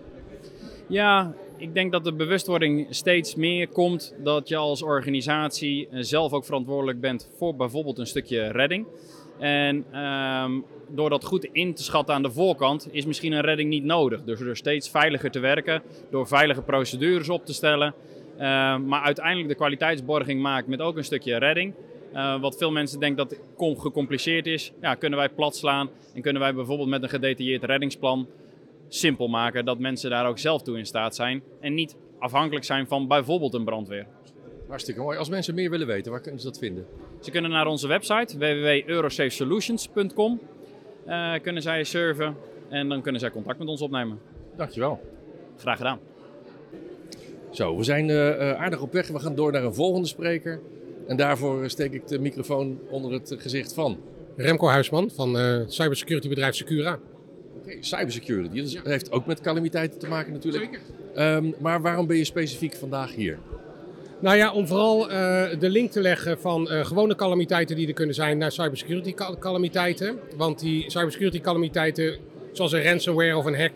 Ja, 0.88 1.34
ik 1.60 1.74
denk 1.74 1.92
dat 1.92 2.04
de 2.04 2.14
bewustwording 2.14 2.88
steeds 2.90 3.36
meer 3.36 3.68
komt 3.68 4.16
dat 4.24 4.48
je 4.48 4.56
als 4.56 4.82
organisatie 4.82 5.88
zelf 5.92 6.34
ook 6.34 6.46
verantwoordelijk 6.46 7.00
bent 7.00 7.30
voor 7.38 7.56
bijvoorbeeld 7.56 7.98
een 7.98 8.08
stukje 8.08 8.48
redding. 8.48 8.86
En 9.40 10.00
um, 10.00 10.66
door 10.88 11.10
dat 11.10 11.24
goed 11.24 11.44
in 11.52 11.74
te 11.74 11.84
schatten 11.84 12.16
aan 12.16 12.24
de 12.24 12.32
voorkant 12.32 12.88
is 12.92 13.06
misschien 13.06 13.32
een 13.32 13.42
redding 13.42 13.70
niet 13.70 13.84
nodig. 13.84 14.24
Dus 14.24 14.40
door 14.40 14.56
steeds 14.56 14.90
veiliger 14.90 15.32
te 15.32 15.40
werken, 15.40 15.82
door 16.12 16.28
veilige 16.28 16.62
procedures 16.62 17.30
op 17.30 17.46
te 17.46 17.54
stellen. 17.54 17.94
Uh, 18.34 18.42
maar 18.78 19.02
uiteindelijk 19.02 19.48
de 19.48 19.56
kwaliteitsborging 19.56 20.42
maakt 20.42 20.68
met 20.68 20.82
ook 20.82 20.98
een 20.98 21.04
stukje 21.04 21.38
redding. 21.38 21.74
Uh, 22.14 22.42
wat 22.42 22.58
veel 22.58 22.72
mensen 22.72 23.00
denken 23.00 23.28
dat 23.28 23.40
gecompliceerd 23.80 24.48
is, 24.48 24.72
ja, 24.82 24.96
kunnen 24.96 25.20
wij 25.20 25.30
plat 25.30 25.56
slaan 25.56 25.90
en 26.14 26.22
kunnen 26.22 26.42
wij 26.42 26.54
bijvoorbeeld 26.54 26.90
met 26.90 27.04
een 27.04 27.10
gedetailleerd 27.10 27.64
reddingsplan 27.64 28.28
simpel 28.90 29.28
maken 29.28 29.66
dat 29.66 29.80
mensen 29.80 30.10
daar 30.10 30.28
ook 30.28 30.40
zelf 30.40 30.62
toe 30.62 30.78
in 30.78 30.86
staat 30.86 31.16
zijn 31.16 31.44
en 31.60 31.74
niet 31.74 31.96
afhankelijk 32.20 32.66
zijn 32.66 32.88
van 32.88 33.08
bijvoorbeeld 33.08 33.54
een 33.54 33.66
brandweer. 33.66 34.08
Hartstikke 34.68 35.02
mooi. 35.02 35.18
Als 35.18 35.30
mensen 35.30 35.56
meer 35.56 35.70
willen 35.70 35.88
weten, 35.88 36.12
waar 36.12 36.22
kunnen 36.22 36.40
ze 36.40 36.48
dat 36.48 36.58
vinden? 36.58 36.86
Ze 37.20 37.32
kunnen 37.32 37.52
naar 37.52 37.68
onze 37.68 37.88
website 37.88 38.38
www.eurosafesolutions.com 38.38 40.40
uh, 41.08 41.34
kunnen 41.42 41.62
zij 41.62 41.84
surfen 41.84 42.36
en 42.70 42.90
dan 42.90 43.02
kunnen 43.02 43.22
zij 43.22 43.32
contact 43.32 43.60
met 43.60 43.68
ons 43.68 43.82
opnemen. 43.82 44.20
Dankjewel. 44.56 45.00
Graag 45.58 45.78
gedaan. 45.78 46.00
Zo, 47.50 47.78
we 47.78 47.84
zijn 47.84 48.10
uh, 48.10 48.52
aardig 48.52 48.82
op 48.82 48.94
weg. 48.94 49.08
We 49.08 49.20
gaan 49.20 49.36
door 49.36 49.52
naar 49.52 49.64
een 49.64 49.74
volgende 49.74 50.08
spreker. 50.08 50.62
En 51.08 51.18
daarvoor 51.18 51.70
steek 51.70 51.94
ik 51.94 52.08
de 52.08 52.20
microfoon 52.20 52.80
onder 52.90 53.12
het 53.12 53.36
gezicht 53.38 53.74
van... 53.74 54.00
Remco 54.36 54.68
Huisman 54.68 55.10
van 55.10 55.38
uh, 55.38 55.62
cybersecurity 55.68 56.30
bedrijf 56.30 56.56
Secura. 56.56 57.00
Okay, 57.62 57.78
cybersecurity. 57.80 58.62
Dat 58.62 58.86
heeft 58.86 59.12
ook 59.12 59.26
met 59.26 59.42
calamiteiten 59.42 60.00
te 60.00 60.08
maken 60.08 60.34
natuurlijk. 60.34 60.80
Zeker. 61.14 61.36
Um, 61.36 61.56
maar 61.60 61.82
waarom 61.82 62.08
ben 62.08 62.18
je 62.18 62.24
specifiek 62.24 62.76
vandaag 62.76 63.16
hier? 63.16 63.38
Nou 64.20 64.38
ja, 64.38 64.52
om 64.54 64.68
vooral 64.68 65.12
uh, 65.12 65.50
de 65.60 65.70
link 65.70 65.92
te 65.92 66.02
leggen 66.02 66.40
van 66.40 66.72
uh, 66.72 66.86
gewone 66.86 67.16
calamiteiten 67.16 67.76
die 67.76 67.88
er 67.88 67.94
kunnen 67.94 68.16
zijn 68.16 68.38
naar 68.38 68.52
cybersecurity 68.52 69.14
calamiteiten. 69.40 70.20
Want 70.36 70.60
die 70.60 70.92
cybersecurity 70.92 71.42
calamiteiten, 71.42 72.18
zoals 72.52 72.72
een 72.72 72.84
ransomware 72.84 73.38
of 73.38 73.46
een 73.46 73.56
hack, 73.56 73.74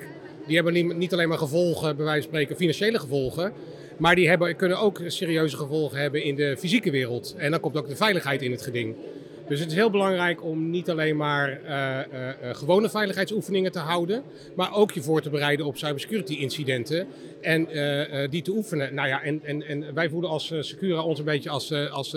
die 0.48 0.56
hebben 0.56 0.74
niet, 0.74 0.98
niet 0.98 1.14
alleen 1.14 1.30
maar 1.30 1.38
gevolgen, 1.38 1.96
bij 1.96 2.06
wijze 2.06 2.22
van 2.22 2.30
spreken 2.30 2.56
financiële 2.56 3.00
gevolgen. 3.00 3.54
Maar 3.98 4.16
die 4.16 4.28
hebben, 4.28 4.56
kunnen 4.56 4.80
ook 4.80 5.02
serieuze 5.08 5.58
gevolgen 5.58 6.00
hebben 6.00 6.24
in 6.24 6.36
de 6.36 6.56
fysieke 6.58 6.92
wereld. 6.92 7.36
En 7.38 7.52
dan 7.52 7.60
komt 7.60 7.78
ook 7.78 7.88
de 7.88 7.96
veiligheid 7.96 8.42
in 8.42 8.52
het 8.52 8.62
geding. 8.62 8.96
Dus 9.48 9.60
het 9.60 9.70
is 9.70 9.76
heel 9.76 9.90
belangrijk 9.90 10.44
om 10.44 10.70
niet 10.70 10.90
alleen 10.90 11.18
maar 11.18 11.60
uh, 11.64 11.70
uh, 11.70 12.56
gewone 12.56 12.90
veiligheidsoefeningen 12.90 13.72
te 13.72 13.80
houden, 13.80 14.24
maar 14.56 14.76
ook 14.76 14.92
je 14.92 15.02
voor 15.02 15.22
te 15.22 15.30
bereiden 15.30 15.66
op 15.66 15.78
cybersecurity 15.78 16.34
incidenten 16.34 17.08
en 17.42 17.68
die 18.30 18.42
te 18.42 18.52
oefenen. 18.52 18.94
Nou 18.94 19.08
ja, 19.08 19.24
en, 19.24 19.42
en, 19.44 19.64
en 19.68 19.94
wij 19.94 20.10
voelen 20.10 20.30
als 20.30 20.54
Secura 20.60 21.02
ons 21.02 21.20
een 21.20 21.26
beetje 21.26 21.50
als, 21.50 21.72
als 21.72 22.12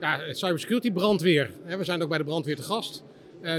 ja, 0.00 0.20
cybersecurity 0.30 0.92
brandweer. 0.92 1.50
We 1.78 1.84
zijn 1.84 2.02
ook 2.02 2.08
bij 2.08 2.18
de 2.18 2.24
brandweer 2.24 2.56
te 2.56 2.62
gast. 2.62 3.04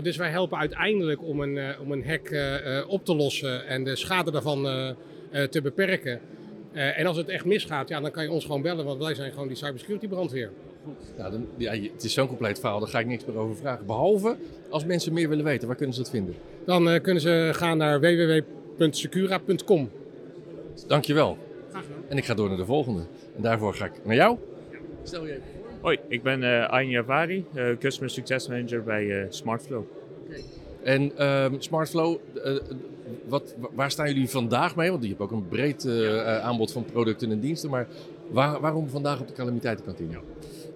dus 0.01 0.17
wij 0.17 0.29
helpen 0.29 0.57
uiteindelijk 0.57 1.23
om 1.23 1.39
een, 1.41 1.79
om 1.79 1.91
een 1.91 2.05
hack 2.05 2.35
op 2.87 3.05
te 3.05 3.15
lossen 3.15 3.67
en 3.67 3.83
de 3.83 3.95
schade 3.95 4.31
daarvan 4.31 4.63
te 5.49 5.61
beperken. 5.61 6.19
en 6.73 7.05
als 7.05 7.17
het 7.17 7.29
echt 7.29 7.45
misgaat, 7.45 7.89
ja, 7.89 7.99
dan 7.99 8.11
kan 8.11 8.23
je 8.23 8.31
ons 8.31 8.45
gewoon 8.45 8.61
bellen, 8.61 8.85
want 8.85 9.03
wij 9.03 9.15
zijn 9.15 9.31
gewoon 9.31 9.47
die 9.47 9.57
cybersecurity 9.57 10.07
brandweer. 10.07 10.51
Nou, 11.17 11.32
dan, 11.32 11.48
ja, 11.58 11.72
het 11.72 12.03
is 12.03 12.13
zo'n 12.13 12.27
compleet 12.27 12.60
verhaal, 12.60 12.79
daar 12.79 12.89
ga 12.89 13.00
ik 13.00 13.06
niks 13.06 13.25
meer 13.25 13.38
over 13.38 13.56
vragen. 13.56 13.86
Behalve 13.86 14.36
als 14.70 14.86
mensen 14.86 15.13
meer 15.13 15.29
willen 15.29 15.46
weten, 15.46 15.67
waar 15.67 15.77
kunnen 15.77 15.96
ze 15.96 16.01
dat 16.01 16.10
vinden? 16.10 16.36
Dan 16.65 16.94
uh, 16.94 17.01
kunnen 17.01 17.22
ze 17.22 17.50
gaan 17.53 17.77
naar 17.77 18.00
www.secura.com. 18.00 19.89
Dankjewel. 20.88 21.38
Graag 21.70 21.84
gedaan. 21.84 22.03
En 22.08 22.17
ik 22.17 22.25
ga 22.25 22.34
door 22.34 22.48
naar 22.48 22.58
de 22.58 22.65
volgende. 22.65 23.01
En 23.36 23.41
daarvoor 23.41 23.74
ga 23.74 23.86
ik 23.86 23.91
naar 24.03 24.15
jou. 24.15 24.38
Stel 25.03 25.25
je 25.25 25.32
even 25.32 25.58
Hoi, 25.82 26.00
ik 26.08 26.24
ben 26.24 26.41
uh, 26.41 26.70
Ayn 26.70 26.89
Yavari, 26.89 27.46
uh, 27.53 27.77
Customer 27.79 28.10
Success 28.10 28.48
Manager 28.48 28.84
bij 28.84 29.03
uh, 29.03 29.25
Smartflow. 29.29 29.84
Okay. 30.25 30.44
En 30.84 31.12
uh, 31.20 31.60
Smartflow, 31.60 32.17
wat, 33.27 33.56
waar 33.75 33.91
staan 33.91 34.08
jullie 34.08 34.29
vandaag 34.29 34.75
mee? 34.75 34.89
Want 34.89 35.03
je 35.03 35.10
hebt 35.10 35.22
ook 35.22 35.32
een 35.32 35.48
breed 35.48 35.88
aanbod 36.41 36.72
van 36.72 36.86
producten 36.86 37.32
en 37.32 37.39
diensten. 37.39 37.70
Maar 37.70 37.88
waar, 38.29 38.60
waarom 38.62 38.89
vandaag 38.89 39.20
op 39.20 39.27
de 39.27 39.34
calamiteitenkantine? 39.34 40.20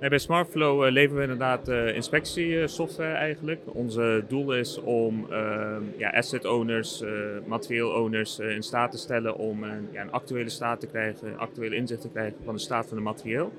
Bij 0.10 0.18
Smartflow 0.18 0.86
uh, 0.86 0.92
leveren 0.92 1.16
we 1.16 1.22
inderdaad 1.22 1.70
uh, 1.70 1.96
inspectiesoftware 1.96 3.14
eigenlijk. 3.14 3.62
Onze 3.66 4.24
doel 4.28 4.54
is 4.54 4.80
om 4.80 5.28
uh, 5.32 5.76
ja, 5.98 6.10
asset 6.10 6.46
owners, 6.46 7.04
materieel 7.46 7.90
owners 7.90 8.40
in 8.40 8.64
staat 8.64 8.92
te 8.92 8.98
stellen 8.98 9.36
om 9.36 9.66
ja, 9.92 10.02
een 10.02 10.12
actuele 10.12 10.50
staat 10.50 10.80
te 10.80 10.88
krijgen, 10.88 11.28
een 11.28 11.38
actuele 11.38 11.76
inzicht 11.76 12.02
te 12.02 12.10
krijgen 12.10 12.38
van 12.44 12.54
de 12.54 12.60
staat 12.60 12.88
van 12.88 12.96
het 12.96 13.06
materieel. 13.06 13.52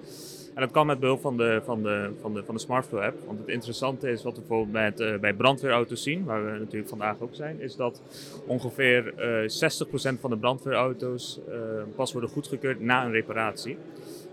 En 0.55 0.61
dat 0.61 0.71
kan 0.71 0.87
met 0.87 1.01
behulp 1.01 1.21
van 1.21 1.37
de, 1.37 1.61
van 1.65 1.83
de, 1.83 2.11
van 2.21 2.35
de, 2.35 2.43
van 2.45 2.55
de 2.55 2.61
Smartflow 2.61 3.03
app. 3.03 3.25
Want 3.27 3.39
het 3.39 3.49
interessante 3.49 4.11
is 4.11 4.23
wat 4.23 4.35
we 4.35 4.41
bijvoorbeeld 4.41 5.21
bij 5.21 5.35
brandweerauto's 5.35 6.03
zien, 6.03 6.25
waar 6.25 6.45
we 6.45 6.59
natuurlijk 6.59 6.89
vandaag 6.89 7.21
ook 7.21 7.35
zijn, 7.35 7.61
is 7.61 7.77
dat 7.77 8.03
ongeveer 8.47 9.15
60% 10.17 10.21
van 10.21 10.31
de 10.31 10.37
brandweerauto's 10.37 11.41
pas 11.97 12.13
worden 12.13 12.31
goedgekeurd 12.31 12.81
na 12.81 13.05
een 13.05 13.13
reparatie. 13.13 13.77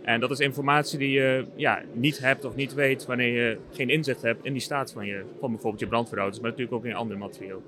En 0.04 0.20
dat 0.20 0.32
is 0.32 0.40
informatie 0.40 1.00
die 1.00 1.12
je 1.12 1.46
ja, 1.56 1.82
niet 1.94 2.20
hebt 2.20 2.46
of 2.46 2.56
niet 2.56 2.74
weet 2.74 3.06
wanneer 3.06 3.34
je 3.34 3.58
geen 3.72 3.90
inzicht 3.90 4.22
hebt 4.22 4.46
in 4.46 4.54
die 4.54 4.62
staat 4.62 4.92
van, 4.92 5.06
je, 5.06 5.24
van 5.40 5.52
bijvoorbeeld 5.52 5.82
je 5.82 5.88
brandweerauto's, 5.88 6.40
maar 6.40 6.50
natuurlijk 6.50 6.78
ook 6.78 6.86
in 6.86 6.96
ander 6.96 7.18
materieel. 7.18 7.62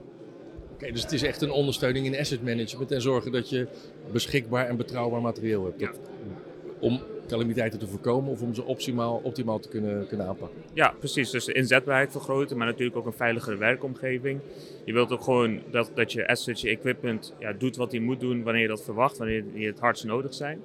Oké, 0.74 0.92
dus 0.92 1.02
het 1.02 1.12
is 1.12 1.24
echt 1.24 1.42
een 1.42 1.52
ondersteuning 1.52 2.06
in 2.06 2.20
asset 2.20 2.44
management 2.44 2.92
en 2.92 3.02
zorgen 3.02 3.32
dat 3.32 3.50
je 3.50 3.68
beschikbaar 4.12 4.68
en 4.68 4.78
betrouwbaar 4.78 5.22
materieel 5.22 5.66
hebt. 5.66 5.80
Ja. 5.80 5.92
om 6.80 7.02
calamiteiten 7.28 7.80
te 7.80 7.88
voorkomen 7.88 8.32
of 8.32 8.42
om 8.42 8.54
ze 8.54 8.64
optimaal, 8.64 9.20
optimaal 9.24 9.60
te 9.60 9.70
kunnen, 9.70 10.08
kunnen 10.08 10.28
aanpakken. 10.28 10.62
Ja, 10.74 10.94
precies. 11.00 11.30
Dus 11.30 11.46
de 11.46 11.54
inzetbaarheid 11.54 12.12
vergroten, 12.12 12.58
maar 12.58 12.68
natuurlijk 12.68 12.98
ook 12.98 13.06
een 13.06 13.14
veiligere 13.14 13.56
werkomgeving. 13.58 14.40
Je 14.86 14.94
wilt 14.94 15.12
ook 15.12 15.22
gewoon 15.22 15.60
dat, 15.70 15.92
dat 15.96 16.12
je 16.12 16.28
assets, 16.28 16.62
je 16.62 16.70
equipment 16.70 17.34
ja, 17.40 17.54
doet 17.54 17.76
wat 17.76 17.92
hij 17.92 18.00
moet 18.00 18.20
doen 18.20 18.44
wanneer 18.44 18.62
je 18.62 18.68
dat 18.68 18.84
verwacht, 18.84 19.18
wanneer 19.18 19.44
die 19.54 19.68
het 19.68 19.80
hardst 19.80 20.04
nodig 20.04 20.34
zijn. 20.34 20.62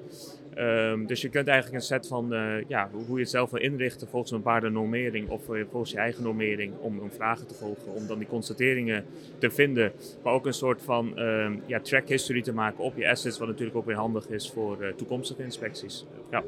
Um, 0.58 1.06
dus 1.06 1.20
je 1.20 1.28
kunt 1.28 1.48
eigenlijk 1.48 1.76
een 1.82 1.86
set 1.86 2.06
van 2.06 2.32
uh, 2.32 2.54
ja, 2.68 2.90
hoe 3.06 3.16
je 3.16 3.20
het 3.20 3.30
zelf 3.30 3.50
wil 3.50 3.60
inrichten 3.60 4.08
volgens 4.08 4.32
een 4.32 4.38
bepaalde 4.42 4.68
normering 4.68 5.28
of 5.28 5.48
uh, 5.48 5.64
volgens 5.70 5.92
je 5.92 5.98
eigen 5.98 6.22
normering 6.22 6.72
om, 6.80 6.98
om 6.98 7.10
vragen 7.10 7.46
te 7.46 7.54
volgen, 7.54 7.94
om 7.94 8.06
dan 8.06 8.18
die 8.18 8.28
constateringen 8.28 9.04
te 9.38 9.50
vinden, 9.50 9.92
maar 10.22 10.32
ook 10.32 10.46
een 10.46 10.54
soort 10.54 10.82
van 10.82 11.18
um, 11.18 11.62
ja, 11.66 11.80
track 11.80 12.08
history 12.08 12.42
te 12.42 12.52
maken 12.52 12.84
op 12.84 12.96
je 12.96 13.08
assets, 13.08 13.38
wat 13.38 13.48
natuurlijk 13.48 13.76
ook 13.76 13.86
weer 13.86 13.96
handig 13.96 14.28
is 14.28 14.50
voor 14.50 14.82
uh, 14.82 14.88
toekomstige 14.88 15.42
inspecties. 15.42 16.04
Ja. 16.30 16.44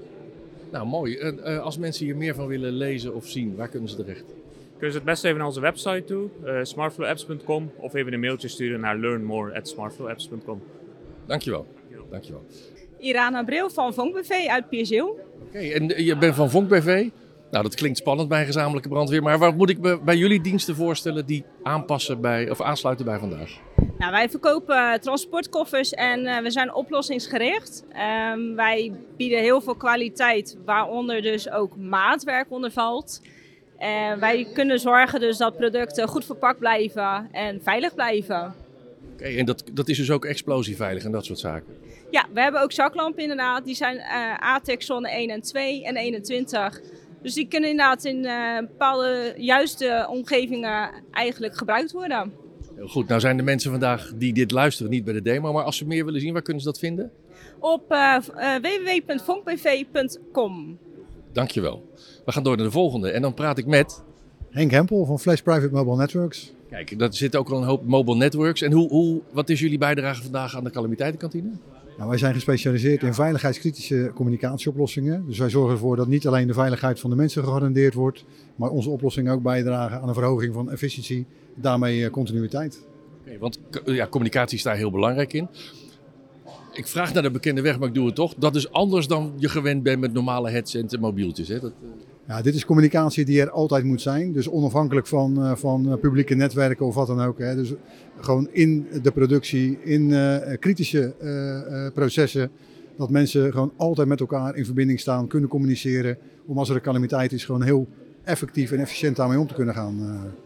Nou, 0.70 0.86
mooi. 0.86 1.20
als 1.42 1.78
mensen 1.78 2.04
hier 2.04 2.16
meer 2.16 2.34
van 2.34 2.46
willen 2.46 2.72
lezen 2.72 3.14
of 3.14 3.26
zien, 3.26 3.56
waar 3.56 3.68
kunnen 3.68 3.88
ze 3.88 3.96
terecht? 3.96 4.24
Kunnen 4.70 4.92
ze 4.92 4.96
het 4.96 5.04
best 5.04 5.24
even 5.24 5.38
naar 5.38 5.46
onze 5.46 5.60
website 5.60 6.04
toe, 6.04 6.28
smartflowapps.com, 6.62 7.70
of 7.76 7.94
even 7.94 8.12
een 8.12 8.20
mailtje 8.20 8.48
sturen 8.48 8.80
naar 8.80 8.96
learnmore@smartflowapps.com. 8.96 10.62
Dankjewel. 11.26 11.66
Dankjewel. 12.10 12.44
Irana 12.98 13.42
Bril 13.42 13.70
van 13.70 13.94
Vonk 13.94 14.14
BV 14.14 14.46
uit 14.48 14.68
Pierziel. 14.68 15.18
Oké, 15.46 15.58
en 15.58 16.04
je 16.04 16.16
bent 16.16 16.34
van 16.34 16.50
Vonk 16.50 16.68
BV? 16.68 17.08
Nou, 17.50 17.62
dat 17.62 17.74
klinkt 17.74 17.98
spannend 17.98 18.28
bij 18.28 18.40
een 18.40 18.46
gezamenlijke 18.46 18.88
brandweer. 18.88 19.22
Maar 19.22 19.38
wat 19.38 19.56
moet 19.56 19.70
ik 19.70 20.04
bij 20.04 20.16
jullie 20.16 20.40
diensten 20.40 20.74
voorstellen 20.74 21.26
die 21.26 21.44
aanpassen 21.62 22.20
bij, 22.20 22.50
of 22.50 22.60
aansluiten 22.60 23.04
bij 23.04 23.18
vandaag? 23.18 23.50
Nou, 23.98 24.12
wij 24.12 24.28
verkopen 24.28 25.00
transportkoffers 25.00 25.92
en 25.92 26.20
uh, 26.20 26.38
we 26.38 26.50
zijn 26.50 26.74
oplossingsgericht. 26.74 27.84
Um, 28.34 28.54
wij 28.54 28.92
bieden 29.16 29.40
heel 29.40 29.60
veel 29.60 29.74
kwaliteit, 29.74 30.56
waaronder 30.64 31.22
dus 31.22 31.50
ook 31.50 31.76
maatwerk 31.76 32.46
onder 32.48 32.70
valt. 32.70 33.22
Uh, 33.80 34.12
wij 34.14 34.46
kunnen 34.54 34.78
zorgen 34.78 35.20
dus 35.20 35.36
dat 35.36 35.56
producten 35.56 36.08
goed 36.08 36.24
verpakt 36.24 36.58
blijven 36.58 37.28
en 37.32 37.60
veilig 37.62 37.94
blijven. 37.94 38.54
Oké, 39.12 39.24
en 39.24 39.44
dat, 39.44 39.64
dat 39.72 39.88
is 39.88 39.96
dus 39.96 40.10
ook 40.10 40.24
explosieveilig 40.24 41.04
en 41.04 41.12
dat 41.12 41.24
soort 41.24 41.38
zaken? 41.38 41.76
Ja, 42.10 42.26
we 42.32 42.40
hebben 42.40 42.62
ook 42.62 42.72
zaklampen 42.72 43.22
inderdaad. 43.22 43.64
Die 43.64 43.74
zijn 43.74 43.96
uh, 43.96 44.38
ATEX 44.38 44.86
zone 44.86 45.10
1 45.10 45.30
en 45.30 45.40
2 45.40 45.84
en 45.84 45.96
21. 45.96 46.80
Dus 47.22 47.34
die 47.34 47.48
kunnen 47.48 47.70
inderdaad 47.70 48.04
in 48.04 48.24
uh, 48.24 48.58
bepaalde 48.58 49.34
juiste 49.36 50.06
omgevingen 50.10 50.90
eigenlijk 51.10 51.56
gebruikt 51.56 51.92
worden. 51.92 52.32
Heel 52.76 52.88
goed. 52.88 53.08
Nou 53.08 53.20
zijn 53.20 53.36
de 53.36 53.42
mensen 53.42 53.70
vandaag 53.70 54.12
die 54.14 54.32
dit 54.32 54.50
luisteren 54.50 54.90
niet 54.90 55.04
bij 55.04 55.14
de 55.14 55.22
demo. 55.22 55.52
Maar 55.52 55.64
als 55.64 55.76
ze 55.76 55.86
meer 55.86 56.04
willen 56.04 56.20
zien, 56.20 56.32
waar 56.32 56.42
kunnen 56.42 56.62
ze 56.62 56.68
dat 56.68 56.78
vinden? 56.78 57.10
Op 57.58 57.92
uh, 57.92 58.16
www.vonkbv.com 58.62 60.78
Dankjewel. 61.32 61.88
We 62.24 62.32
gaan 62.32 62.42
door 62.42 62.56
naar 62.56 62.66
de 62.66 62.72
volgende. 62.72 63.10
En 63.10 63.22
dan 63.22 63.34
praat 63.34 63.58
ik 63.58 63.66
met... 63.66 64.02
Henk 64.50 64.70
Hempel 64.70 65.04
van 65.04 65.18
Flash 65.18 65.40
Private 65.40 65.72
Mobile 65.72 65.96
Networks. 65.96 66.52
Kijk, 66.70 67.00
er 67.00 67.14
zit 67.14 67.36
ook 67.36 67.50
al 67.50 67.58
een 67.58 67.64
hoop 67.64 67.86
mobile 67.86 68.16
networks. 68.16 68.62
En 68.62 68.72
hoe, 68.72 68.88
hoe, 68.88 69.20
wat 69.32 69.48
is 69.48 69.60
jullie 69.60 69.78
bijdrage 69.78 70.22
vandaag 70.22 70.56
aan 70.56 70.64
de 70.64 70.70
calamiteitenkantine? 70.70 71.50
Nou, 71.98 72.10
wij 72.10 72.18
zijn 72.18 72.34
gespecialiseerd 72.34 73.02
in 73.02 73.14
veiligheidskritische 73.14 74.10
communicatieoplossingen. 74.14 75.26
Dus 75.26 75.38
wij 75.38 75.50
zorgen 75.50 75.72
ervoor 75.72 75.96
dat 75.96 76.08
niet 76.08 76.26
alleen 76.26 76.46
de 76.46 76.52
veiligheid 76.52 77.00
van 77.00 77.10
de 77.10 77.16
mensen 77.16 77.44
gegarandeerd 77.44 77.94
wordt, 77.94 78.24
maar 78.56 78.70
onze 78.70 78.90
oplossingen 78.90 79.32
ook 79.32 79.42
bijdragen 79.42 80.00
aan 80.00 80.08
een 80.08 80.14
verhoging 80.14 80.54
van 80.54 80.70
efficiëntie, 80.70 81.26
daarmee 81.54 82.04
eh, 82.04 82.10
continuïteit. 82.10 82.86
Okay, 83.20 83.38
want 83.38 83.60
ja, 83.84 84.06
communicatie 84.06 84.56
is 84.56 84.62
daar 84.62 84.76
heel 84.76 84.90
belangrijk 84.90 85.32
in. 85.32 85.48
Ik 86.72 86.86
vraag 86.86 87.12
naar 87.12 87.22
de 87.22 87.30
bekende 87.30 87.60
weg, 87.60 87.78
maar 87.78 87.88
ik 87.88 87.94
doe 87.94 88.06
het 88.06 88.14
toch. 88.14 88.34
Dat 88.34 88.56
is 88.56 88.70
anders 88.70 89.06
dan 89.06 89.32
je 89.36 89.48
gewend 89.48 89.82
bent 89.82 90.00
met 90.00 90.12
normale 90.12 90.50
headsets 90.50 90.94
en 90.94 91.00
mobieltjes. 91.00 91.48
Hè? 91.48 91.60
Dat, 91.60 91.72
eh, 91.82 91.88
ja, 92.28 92.42
dit 92.42 92.54
is 92.54 92.64
communicatie 92.64 93.24
die 93.24 93.40
er 93.40 93.50
altijd 93.50 93.84
moet 93.84 94.00
zijn. 94.00 94.32
Dus 94.32 94.48
onafhankelijk 94.48 95.06
van, 95.06 95.38
uh, 95.38 95.54
van 95.54 95.98
publieke 96.00 96.34
netwerken 96.34 96.86
of 96.86 96.94
wat 96.94 97.06
dan 97.06 97.20
ook. 97.20 97.38
Hè. 97.38 97.54
Dus 97.54 97.72
gewoon 98.20 98.48
in 98.52 98.86
de 99.02 99.10
productie, 99.10 99.78
in 99.82 100.10
uh, 100.10 100.36
kritische 100.58 101.14
uh, 101.22 101.92
processen. 101.94 102.50
Dat 102.96 103.10
mensen 103.10 103.52
gewoon 103.52 103.72
altijd 103.76 104.08
met 104.08 104.20
elkaar 104.20 104.56
in 104.56 104.64
verbinding 104.64 105.00
staan, 105.00 105.26
kunnen 105.26 105.48
communiceren. 105.48 106.18
Om 106.46 106.58
als 106.58 106.68
er 106.68 106.74
een 106.74 106.80
calamiteit 106.80 107.32
is, 107.32 107.44
gewoon 107.44 107.62
heel 107.62 107.88
effectief 108.24 108.72
en 108.72 108.78
efficiënt 108.78 109.16
daarmee 109.16 109.38
om 109.38 109.46
te 109.46 109.54
kunnen 109.54 109.74
gaan. 109.74 109.98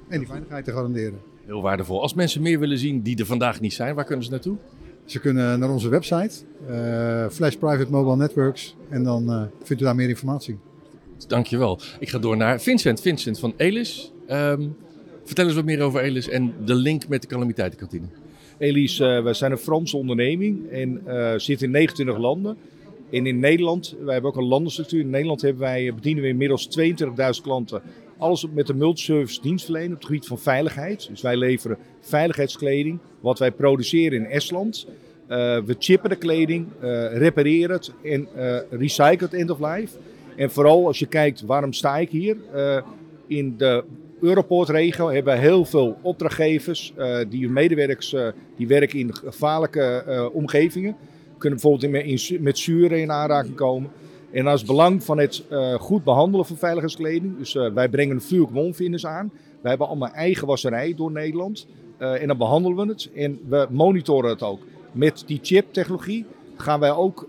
en 0.09 0.19
die 0.19 0.29
veiligheid 0.29 0.65
te 0.65 0.73
garanderen. 0.73 1.19
Heel 1.45 1.63
waardevol. 1.63 2.03
Als 2.03 2.15
mensen 2.15 2.43
meer 2.43 2.59
willen 2.59 2.79
zien 2.79 3.03
die 3.03 3.19
er 3.19 3.27
vandaag 3.27 3.61
niet 3.61 3.73
zijn, 3.73 3.95
waar 3.95 4.05
kunnen 4.05 4.25
ze 4.25 4.31
naartoe? 4.31 4.57
Ze 5.05 5.21
kunnen 5.21 5.59
naar 5.59 5.71
onze 5.71 5.89
website, 5.89 6.35
Flash 7.31 7.55
Private 7.55 7.91
Mobile 7.91 8.17
Networks. 8.17 8.77
En 8.89 9.03
dan 9.03 9.49
vindt 9.63 9.83
u 9.83 9.85
daar 9.85 9.95
meer 9.95 10.09
informatie. 10.09 10.59
Dankjewel. 11.27 11.81
Ik 11.99 12.09
ga 12.09 12.19
door 12.19 12.37
naar 12.37 12.61
Vincent. 12.61 13.01
Vincent 13.01 13.39
van 13.39 13.55
Elis. 13.57 14.13
Um, 14.31 14.77
vertel 15.25 15.45
eens 15.47 15.55
wat 15.55 15.65
meer 15.65 15.81
over 15.81 16.01
Elis 16.01 16.29
en 16.29 16.55
de 16.65 16.75
link 16.75 17.09
met 17.09 17.23
de 17.23 17.29
calamiteitenkantine. 17.29 18.07
Elis, 18.59 19.01
uh, 19.01 19.23
wij 19.23 19.35
zijn 19.35 19.53
een 19.53 19.59
Franse 19.59 19.97
onderneming 19.97 20.71
en 20.71 21.03
uh, 21.07 21.33
zitten 21.37 21.67
in 21.67 21.73
29 21.73 22.19
landen. 22.19 22.57
En 23.11 23.27
in 23.27 23.39
Nederland, 23.39 23.97
wij 24.05 24.13
hebben 24.13 24.31
ook 24.31 24.37
een 24.37 24.49
landenstructuur. 24.49 25.01
In 25.01 25.11
Nederland 25.11 25.43
hebben 25.43 25.63
wij, 25.63 25.95
bedienen 25.95 26.23
we 26.23 26.29
inmiddels 26.29 26.69
22.000 26.79 27.43
klanten. 27.43 27.83
Alles 28.19 28.47
met 28.53 28.69
een 28.69 28.77
multiservice 28.77 29.41
dienstverlening 29.41 29.93
op 29.93 29.99
het 29.99 30.07
gebied 30.07 30.27
van 30.27 30.39
veiligheid. 30.39 31.09
Dus 31.11 31.23
wij 31.23 31.37
leveren 31.37 31.79
veiligheidskleding, 32.01 32.99
wat 33.21 33.39
wij 33.39 33.53
produceren 33.53 34.19
in 34.19 34.27
Estland. 34.27 34.87
Uh, 34.87 35.37
we 35.65 35.77
chippen 35.79 36.11
de 36.11 36.17
kleding, 36.17 36.67
repareren 37.13 37.71
het 37.71 37.93
en 38.03 38.29
recyclen 38.71 39.31
het 39.31 39.35
end 39.35 39.51
of 39.51 39.59
life. 39.61 39.99
En 40.43 40.51
vooral 40.51 40.87
als 40.87 40.99
je 40.99 41.07
kijkt, 41.07 41.41
waarom 41.41 41.73
sta 41.73 41.97
ik 41.97 42.11
hier? 42.11 42.37
Uh, 42.55 42.83
in 43.27 43.55
de 43.57 43.85
Europort-regio 44.21 45.11
hebben 45.11 45.35
we 45.35 45.41
heel 45.41 45.65
veel 45.65 45.97
opdrachtgevers, 46.03 46.93
uh, 46.99 47.19
die 47.29 47.49
medewerkers 47.49 48.13
uh, 48.13 48.29
die 48.57 48.67
werken 48.67 48.99
in 48.99 49.15
gevaarlijke 49.15 50.31
omgevingen. 50.33 50.97
Kunnen 51.39 51.61
bijvoorbeeld 51.61 52.05
in, 52.05 52.43
met 52.43 52.59
zuren 52.59 53.01
in 53.01 53.11
aanraking 53.11 53.55
komen. 53.55 53.91
En 54.33 54.47
het 54.47 54.67
belang 54.67 55.05
van 55.05 55.19
het 55.19 55.45
eh, 55.49 55.75
goed 55.75 56.05
behandelen 56.05 56.47
van 56.47 56.57
veiligheidskleding. 56.57 57.39
Dus 57.39 57.55
eh, 57.55 57.73
wij 57.73 57.89
brengen 57.89 58.23
vuurlijk 58.23 59.05
aan. 59.05 59.31
Wij 59.61 59.71
hebben 59.71 59.89
allemaal 59.89 60.13
eigen 60.13 60.47
wasserij 60.47 60.95
door 60.95 61.13
Nederland. 61.13 61.67
Eh, 61.99 62.23
en 62.23 62.29
dan 62.29 62.37
behandelen 62.37 62.87
we 62.87 62.93
het 62.93 63.11
en 63.15 63.41
we 63.49 63.67
monitoren 63.71 64.31
het 64.31 64.43
ook. 64.43 64.61
Met 64.93 65.23
die 65.27 65.39
chip-technologie 65.43 66.25
gaan 66.57 66.81
wij 66.81 66.91
ook 66.91 67.29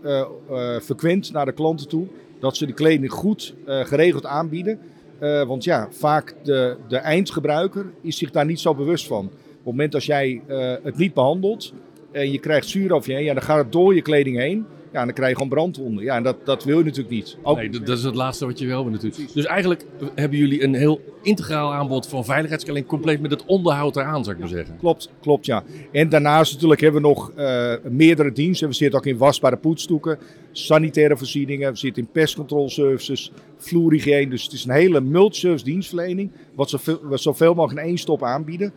frequent 0.82 1.32
naar 1.32 1.46
de 1.46 1.52
klanten 1.52 1.88
toe. 1.88 2.08
Dat 2.44 2.58
ze 2.58 2.66
de 2.66 2.74
kleding 2.74 3.12
goed 3.12 3.54
geregeld 3.66 4.26
aanbieden. 4.26 4.80
want 5.20 5.64
ja, 5.64 5.88
vaak 5.92 6.36
de, 6.44 6.78
de 6.88 6.98
eindgebruiker 6.98 7.86
is 8.02 8.18
zich 8.18 8.32
daar 8.32 8.46
niet 8.46 8.60
zo 8.60 8.76
bewust 8.76 9.08
van. 9.08 9.26
Op 9.26 9.32
het 9.54 9.66
moment 9.66 9.94
als 9.96 10.06
jij 10.06 10.42
het 10.84 10.98
niet 10.98 11.14
behandelt 11.14 11.74
en 12.12 12.32
je 12.32 12.40
krijgt 12.40 12.68
zuur 12.68 12.94
over 12.94 13.12
je 13.12 13.18
heen, 13.18 13.34
dan 13.34 13.44
gaat 13.44 13.58
het 13.58 13.72
door 13.72 13.96
je 13.96 14.02
kleding 14.02 14.38
heen. 14.38 14.66
Ja, 14.94 15.06
dan 15.06 15.14
krijg 15.14 15.30
je 15.30 15.36
gewoon 15.36 15.50
brandwonden. 15.50 16.04
Ja, 16.04 16.16
en 16.16 16.24
dat, 16.24 16.46
dat 16.46 16.64
wil 16.64 16.78
je 16.78 16.84
natuurlijk 16.84 17.16
niet. 17.16 17.38
Ook... 17.42 17.58
Nee, 17.58 17.70
dat 17.70 17.98
is 17.98 18.04
het 18.04 18.16
laatste 18.16 18.46
wat 18.46 18.60
je 18.60 18.66
wil 18.66 18.86
natuurlijk. 18.86 19.34
Dus 19.34 19.46
eigenlijk 19.46 19.86
hebben 20.16 20.38
jullie 20.38 20.64
een 20.64 20.74
heel 20.74 21.02
integraal 21.22 21.74
aanbod 21.74 22.08
van 22.08 22.26
veiligheidskleding, 22.26 22.86
compleet 22.86 23.22
met 23.22 23.32
het 23.32 23.46
onderhoud 23.46 23.96
eraan, 23.96 24.24
zou 24.24 24.36
ik 24.36 24.42
maar 24.42 24.52
zeggen. 24.52 24.78
Klopt, 24.78 25.10
klopt 25.22 25.46
ja. 25.46 25.64
En 25.92 26.10
daarnaast 26.10 26.54
natuurlijk 26.54 26.82
hebben 26.82 27.02
we 27.02 27.08
nog 27.08 27.32
uh, 27.38 27.74
meerdere 27.90 28.32
diensten. 28.32 28.68
We 28.68 28.74
zitten 28.74 29.00
ook 29.00 29.06
in 29.06 29.18
wasbare 29.18 29.58
poetsdoeken, 29.58 30.18
sanitaire 30.52 31.18
voorzieningen, 31.18 31.72
we 31.72 31.78
zitten 31.78 32.04
in 32.04 32.10
pestcontroleservices, 32.12 33.32
vloerhygiëne. 33.58 34.30
Dus 34.30 34.44
het 34.44 34.54
is 34.54 34.66
een 34.66 34.72
hele 34.72 35.02
multi-service 35.02 35.66
dienstverlening, 35.66 36.32
wat 36.56 36.70
zoveel, 36.70 37.00
we 37.10 37.18
zoveel 37.18 37.54
mogelijk 37.54 37.82
in 37.82 37.88
één 37.88 37.98
stop 37.98 38.24
aanbieden. 38.24 38.74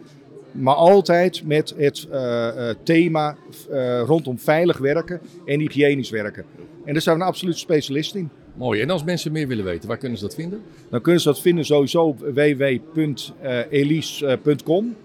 Maar 0.59 0.75
altijd 0.75 1.43
met 1.45 1.75
het 1.77 2.07
uh, 2.13 2.17
uh, 2.17 2.71
thema 2.83 3.37
uh, 3.71 4.01
rondom 4.01 4.39
veilig 4.39 4.79
werken 4.79 5.21
en 5.45 5.61
hygiënisch 5.61 6.11
werken. 6.11 6.45
En 6.85 6.93
daar 6.93 7.03
zijn 7.03 7.17
we 7.17 7.23
een 7.23 7.29
absoluut 7.29 7.59
specialist 7.59 8.15
in. 8.15 8.31
Mooi. 8.55 8.81
En 8.81 8.91
als 8.91 9.05
mensen 9.05 9.33
meer 9.33 9.49
willen 9.49 9.65
weten, 9.65 9.89
waar 9.89 9.99
kunnen 9.99 10.19
ze 10.19 10.25
dat 10.25 10.35
vinden? 10.35 10.63
Dan 10.91 11.01
kunnen 11.01 11.21
ze 11.21 11.29
dat 11.29 11.41
vinden 11.41 11.65
sowieso 11.65 12.05
op 12.05 12.19
www.elise.com. 12.19 14.97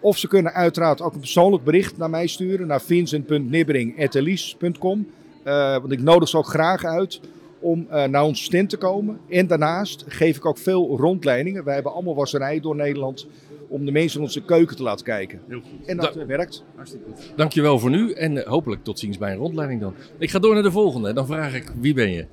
Of 0.00 0.18
ze 0.18 0.28
kunnen 0.28 0.52
uiteraard 0.52 1.02
ook 1.02 1.14
een 1.14 1.20
persoonlijk 1.20 1.64
bericht 1.64 1.96
naar 1.96 2.10
mij 2.10 2.26
sturen 2.26 2.66
naar 2.66 2.82
vincent.nibbering.elise.com. 2.82 5.06
want 5.44 5.92
ik 5.92 6.02
nodig 6.02 6.28
ze 6.28 6.36
ook 6.36 6.46
graag 6.46 6.84
uit 6.84 7.20
om 7.60 7.86
uh, 7.90 8.04
naar 8.04 8.24
ons 8.24 8.44
stand 8.44 8.70
te 8.70 8.76
komen. 8.76 9.18
En 9.28 9.46
daarnaast 9.46 10.04
geef 10.08 10.36
ik 10.36 10.46
ook 10.46 10.58
veel 10.58 10.96
rondleidingen. 10.96 11.64
Wij 11.64 11.74
hebben 11.74 11.92
allemaal 11.92 12.14
wasserijen 12.14 12.62
door 12.62 12.76
Nederland 12.76 13.26
om 13.68 13.84
de 13.84 13.92
mensen 13.92 14.18
in 14.18 14.24
onze 14.24 14.44
keuken 14.44 14.76
te 14.76 14.82
laten 14.82 15.04
kijken. 15.04 15.40
Heel 15.48 15.60
goed. 15.60 15.86
En 15.86 15.96
dat 15.96 16.14
Da 16.14 16.26
werkt. 16.26 16.64
Hartstikke 16.74 17.06
goed. 17.14 17.32
Dankjewel 17.36 17.78
voor 17.78 17.90
nu 17.90 18.12
en 18.12 18.32
uh, 18.32 18.42
hopelijk 18.42 18.84
tot 18.84 18.98
ziens 18.98 19.18
bij 19.18 19.32
een 19.32 19.38
rondleiding 19.38 19.80
dan. 19.80 19.94
Ik 20.18 20.30
ga 20.30 20.38
door 20.38 20.54
naar 20.54 20.62
de 20.62 20.70
volgende. 20.70 21.12
Dan 21.12 21.26
vraag 21.26 21.54
ik, 21.54 21.72
wie 21.80 21.94
ben 21.94 22.10
je? 22.10 22.26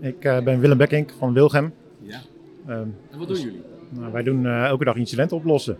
Ik 0.00 0.24
uh, 0.24 0.40
ben 0.42 0.60
Willem 0.60 0.78
Bekkink 0.78 1.12
van 1.18 1.32
Wilgem. 1.32 1.72
Ja. 2.02 2.20
Um, 2.68 2.96
en 3.10 3.18
wat 3.18 3.28
doen 3.28 3.40
jullie? 3.40 3.62
Nou, 3.88 4.12
wij 4.12 4.22
doen 4.22 4.44
uh, 4.44 4.64
elke 4.64 4.84
dag 4.84 4.96
incidenten 4.96 5.36
oplossen. 5.36 5.78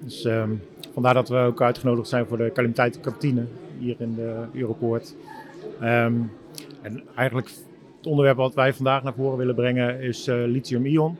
Dus 0.00 0.24
um, 0.24 0.62
vandaar 0.92 1.14
dat 1.14 1.28
we 1.28 1.36
ook 1.36 1.62
uitgenodigd 1.62 2.08
zijn 2.08 2.26
voor 2.26 2.36
de 2.36 2.50
calamiteitenkantine 2.54 3.44
hier 3.78 3.96
in 3.98 4.14
de 4.14 4.44
Europoort. 4.52 5.14
Um, 5.82 6.30
en 6.82 7.02
eigenlijk 7.14 7.48
het 7.96 8.06
onderwerp 8.06 8.36
wat 8.36 8.54
wij 8.54 8.72
vandaag 8.72 9.02
naar 9.02 9.14
voren 9.14 9.38
willen 9.38 9.54
brengen 9.54 10.00
is 10.00 10.26
lithium-ion. 10.26 11.16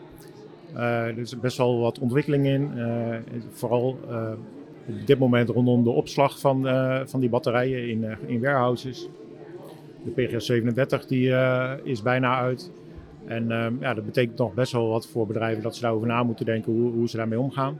Uh, 0.76 1.06
er 1.06 1.18
is 1.18 1.38
best 1.38 1.56
wel 1.56 1.80
wat 1.80 1.98
ontwikkeling 1.98 2.46
in. 2.46 2.72
Uh, 2.76 3.16
vooral 3.50 3.98
uh, 4.10 4.30
op 4.88 5.06
dit 5.06 5.18
moment 5.18 5.48
rondom 5.48 5.84
de 5.84 5.90
opslag 5.90 6.40
van, 6.40 6.66
van 7.08 7.20
die 7.20 7.28
batterijen 7.28 7.88
in, 7.88 8.16
in 8.26 8.40
warehouses. 8.40 9.08
De 10.04 10.10
PGS 10.10 10.46
37 10.46 11.06
die, 11.06 11.34
is 11.82 12.02
bijna 12.02 12.38
uit. 12.38 12.70
En 13.24 13.48
ja, 13.80 13.94
dat 13.94 14.04
betekent 14.04 14.38
nog 14.38 14.54
best 14.54 14.72
wel 14.72 14.88
wat 14.88 15.06
voor 15.06 15.26
bedrijven 15.26 15.62
dat 15.62 15.74
ze 15.74 15.80
daarover 15.80 16.08
na 16.08 16.22
moeten 16.22 16.46
denken 16.46 16.72
hoe, 16.72 16.92
hoe 16.92 17.08
ze 17.08 17.16
daarmee 17.16 17.40
omgaan. 17.40 17.78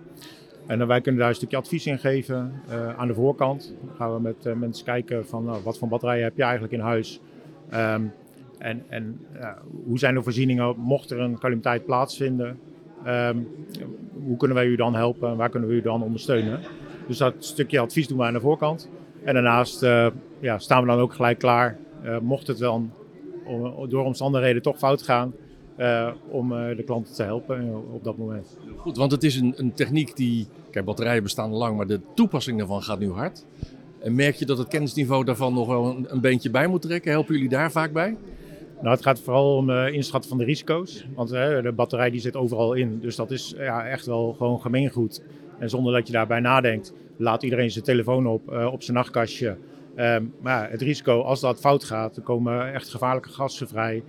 En 0.66 0.86
wij 0.86 1.00
kunnen 1.00 1.20
daar 1.20 1.30
een 1.30 1.36
stukje 1.36 1.56
advies 1.56 1.86
in 1.86 1.98
geven 1.98 2.52
aan 2.96 3.08
de 3.08 3.14
voorkant. 3.14 3.74
Gaan 3.96 4.14
we 4.14 4.20
met 4.20 4.58
mensen 4.58 4.84
kijken 4.84 5.26
van 5.26 5.44
nou, 5.44 5.62
wat 5.62 5.78
voor 5.78 5.88
batterijen 5.88 6.24
heb 6.24 6.36
je 6.36 6.42
eigenlijk 6.42 6.72
in 6.72 6.80
huis. 6.80 7.20
Um, 7.74 8.12
en 8.58 8.82
en 8.88 9.20
hoe 9.84 9.98
zijn 9.98 10.14
de 10.14 10.22
voorzieningen 10.22 10.74
mocht 10.78 11.10
er 11.10 11.20
een 11.20 11.38
calamiteit 11.38 11.84
plaatsvinden? 11.84 12.58
Um, 13.06 13.48
hoe 14.24 14.36
kunnen 14.36 14.56
wij 14.56 14.66
u 14.66 14.76
dan 14.76 14.94
helpen 14.94 15.30
en 15.30 15.36
waar 15.36 15.48
kunnen 15.48 15.68
we 15.68 15.74
u 15.74 15.80
dan 15.80 16.02
ondersteunen? 16.02 16.60
Dus 17.06 17.18
dat 17.18 17.34
stukje 17.38 17.78
advies 17.78 18.08
doen 18.08 18.18
we 18.18 18.24
aan 18.24 18.32
de 18.32 18.40
voorkant. 18.40 18.88
En 19.24 19.34
daarnaast 19.34 19.82
uh, 19.82 20.06
ja, 20.40 20.58
staan 20.58 20.80
we 20.80 20.86
dan 20.86 20.98
ook 20.98 21.12
gelijk 21.12 21.38
klaar, 21.38 21.78
uh, 22.04 22.18
mocht 22.18 22.46
het 22.46 22.58
dan 22.58 22.90
door 23.88 24.04
omstandigheden 24.04 24.62
toch 24.62 24.78
fout 24.78 25.02
gaan, 25.02 25.32
uh, 25.78 26.08
om 26.28 26.48
de 26.48 26.82
klanten 26.86 27.14
te 27.14 27.22
helpen 27.22 27.84
op 27.92 28.04
dat 28.04 28.16
moment. 28.16 28.58
Goed, 28.76 28.96
want 28.96 29.12
het 29.12 29.22
is 29.22 29.36
een, 29.36 29.54
een 29.56 29.72
techniek 29.72 30.16
die, 30.16 30.46
kijk 30.70 30.84
batterijen 30.84 31.22
bestaan 31.22 31.50
lang, 31.50 31.76
maar 31.76 31.86
de 31.86 32.00
toepassing 32.14 32.58
daarvan 32.58 32.82
gaat 32.82 32.98
nu 32.98 33.10
hard. 33.10 33.44
En 33.98 34.14
merk 34.14 34.34
je 34.34 34.46
dat 34.46 34.58
het 34.58 34.68
kennisniveau 34.68 35.24
daarvan 35.24 35.54
nog 35.54 35.66
wel 35.66 35.86
een, 35.86 36.06
een 36.08 36.20
beentje 36.20 36.50
bij 36.50 36.66
moet 36.66 36.82
trekken? 36.82 37.10
Helpen 37.10 37.34
jullie 37.34 37.48
daar 37.48 37.70
vaak 37.70 37.92
bij? 37.92 38.16
Nou, 38.80 38.94
het 38.94 39.02
gaat 39.02 39.20
vooral 39.20 39.56
om 39.56 39.70
uh, 39.70 39.92
inschatten 39.92 40.28
van 40.30 40.38
de 40.38 40.44
risico's. 40.44 41.06
Want 41.14 41.32
uh, 41.32 41.62
de 41.62 41.72
batterij 41.72 42.10
die 42.10 42.20
zit 42.20 42.36
overal 42.36 42.72
in. 42.72 42.98
Dus 43.00 43.16
dat 43.16 43.30
is 43.30 43.54
ja, 43.56 43.86
echt 43.86 44.06
wel 44.06 44.32
gewoon 44.32 44.60
gemeengoed. 44.60 45.22
En 45.58 45.70
zonder 45.70 45.92
dat 45.92 46.06
je 46.06 46.12
daarbij 46.12 46.40
nadenkt, 46.40 46.92
laat 47.16 47.42
iedereen 47.42 47.70
zijn 47.70 47.84
telefoon 47.84 48.26
op, 48.26 48.52
uh, 48.52 48.72
op 48.72 48.82
zijn 48.82 48.96
nachtkastje. 48.96 49.56
Um, 49.96 50.34
maar 50.40 50.70
het 50.70 50.82
risico, 50.82 51.20
als 51.20 51.40
dat 51.40 51.60
fout 51.60 51.84
gaat, 51.84 52.16
er 52.16 52.22
komen 52.22 52.72
echt 52.72 52.88
gevaarlijke 52.88 53.28
gassen 53.28 53.68
vrij. 53.68 54.02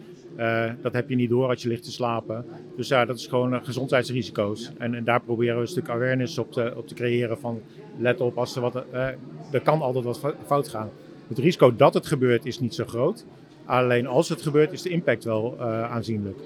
dat 0.82 0.93
heb 0.93 1.10
je 1.10 1.15
niet 1.15 1.30
door 1.30 1.47
als 1.47 1.62
je 1.62 1.69
ligt 1.69 1.84
te 1.84 1.91
slapen. 1.91 2.45
Dus 2.75 2.88
ja, 2.88 3.06
dat 3.06 3.17
is 3.17 3.27
gewoon 3.27 3.65
gezondheidsrisico's. 3.65 4.71
En, 4.77 4.95
en, 4.95 5.03
daar 5.03 5.21
proberen 5.21 5.56
we 5.56 5.62
een 5.62 5.67
stuk 5.67 5.89
awareness 5.89 6.38
op 6.38 6.51
te, 6.51 6.73
op 6.77 6.88
te 6.88 6.93
creëren 6.93 7.39
van 7.39 7.62
let 7.97 8.21
op, 8.21 8.38
als 8.38 8.56
er, 8.56 8.62
wat, 8.62 8.75
er 9.51 9.62
kan 9.63 9.82
altijd 9.82 10.06
wat 10.06 10.21
fout 10.45 10.67
gaan. 10.67 10.89
Het 11.27 11.38
risico 11.38 11.75
dat 11.75 11.93
het 11.93 12.06
gebeurt 12.06 12.45
is 12.45 12.60
niet 12.60 12.75
zo 12.75 12.86
groot. 12.86 13.25
Alleen 13.67 14.08
als 14.08 14.30
het 14.30 14.41
gebeurt, 14.41 14.71
is 14.71 14.82
de 14.82 14.89
impact 14.89 15.23
wel 15.23 15.56
uh, 15.60 15.91
aanzienlijk. 15.91 16.38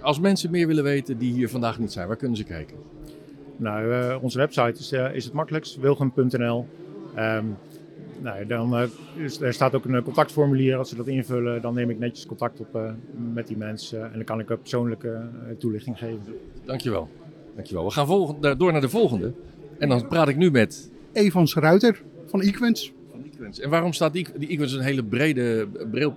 Als 0.00 0.20
mensen 0.20 0.50
meer 0.50 0.66
willen 0.66 0.84
weten 0.84 1.18
die 1.18 1.32
hier 1.32 1.48
vandaag 1.48 1.78
niet 1.78 1.92
zijn, 1.92 2.06
waar 2.06 2.16
kunnen 2.16 2.36
ze 2.36 2.44
kijken? 2.44 2.76
Nou, 3.56 3.92
uh, 3.92 4.16
onze 4.22 4.38
website 4.38 4.78
is, 4.78 4.92
uh, 4.92 5.14
is 5.14 5.24
het 5.24 5.32
makkelijkst, 5.32 5.76
wilgem.nl. 5.76 6.66
Um, 7.18 7.56
nou, 8.20 8.46
dan, 8.46 8.90
is, 9.16 9.40
er 9.40 9.52
staat 9.52 9.74
ook 9.74 9.84
een 9.84 10.02
contactformulier. 10.02 10.76
Als 10.76 10.88
ze 10.88 10.96
dat 10.96 11.06
invullen, 11.06 11.62
dan 11.62 11.74
neem 11.74 11.90
ik 11.90 11.98
netjes 11.98 12.26
contact 12.26 12.60
op 12.60 12.78
met 13.32 13.46
die 13.46 13.56
mensen. 13.56 14.04
en 14.04 14.12
dan 14.12 14.24
kan 14.24 14.40
ik 14.40 14.50
een 14.50 14.60
persoonlijke 14.60 15.20
toelichting 15.58 15.98
geven. 15.98 16.36
Dankjewel. 16.64 17.08
Dankjewel. 17.54 17.84
We 17.84 17.90
gaan 17.90 18.06
volgende, 18.06 18.56
door 18.56 18.72
naar 18.72 18.80
de 18.80 18.88
volgende. 18.88 19.32
En 19.78 19.88
dan 19.88 20.08
praat 20.08 20.28
ik 20.28 20.36
nu 20.36 20.50
met... 20.50 20.90
Evans 21.12 21.54
Ruiter 21.54 22.02
van 22.26 22.40
Equens. 22.40 22.92
En 23.60 23.70
waarom 23.70 23.92
staat 23.92 24.12
die, 24.12 24.26
die 24.38 24.60
een 24.60 24.80
hele 24.80 25.04
brede, 25.04 25.68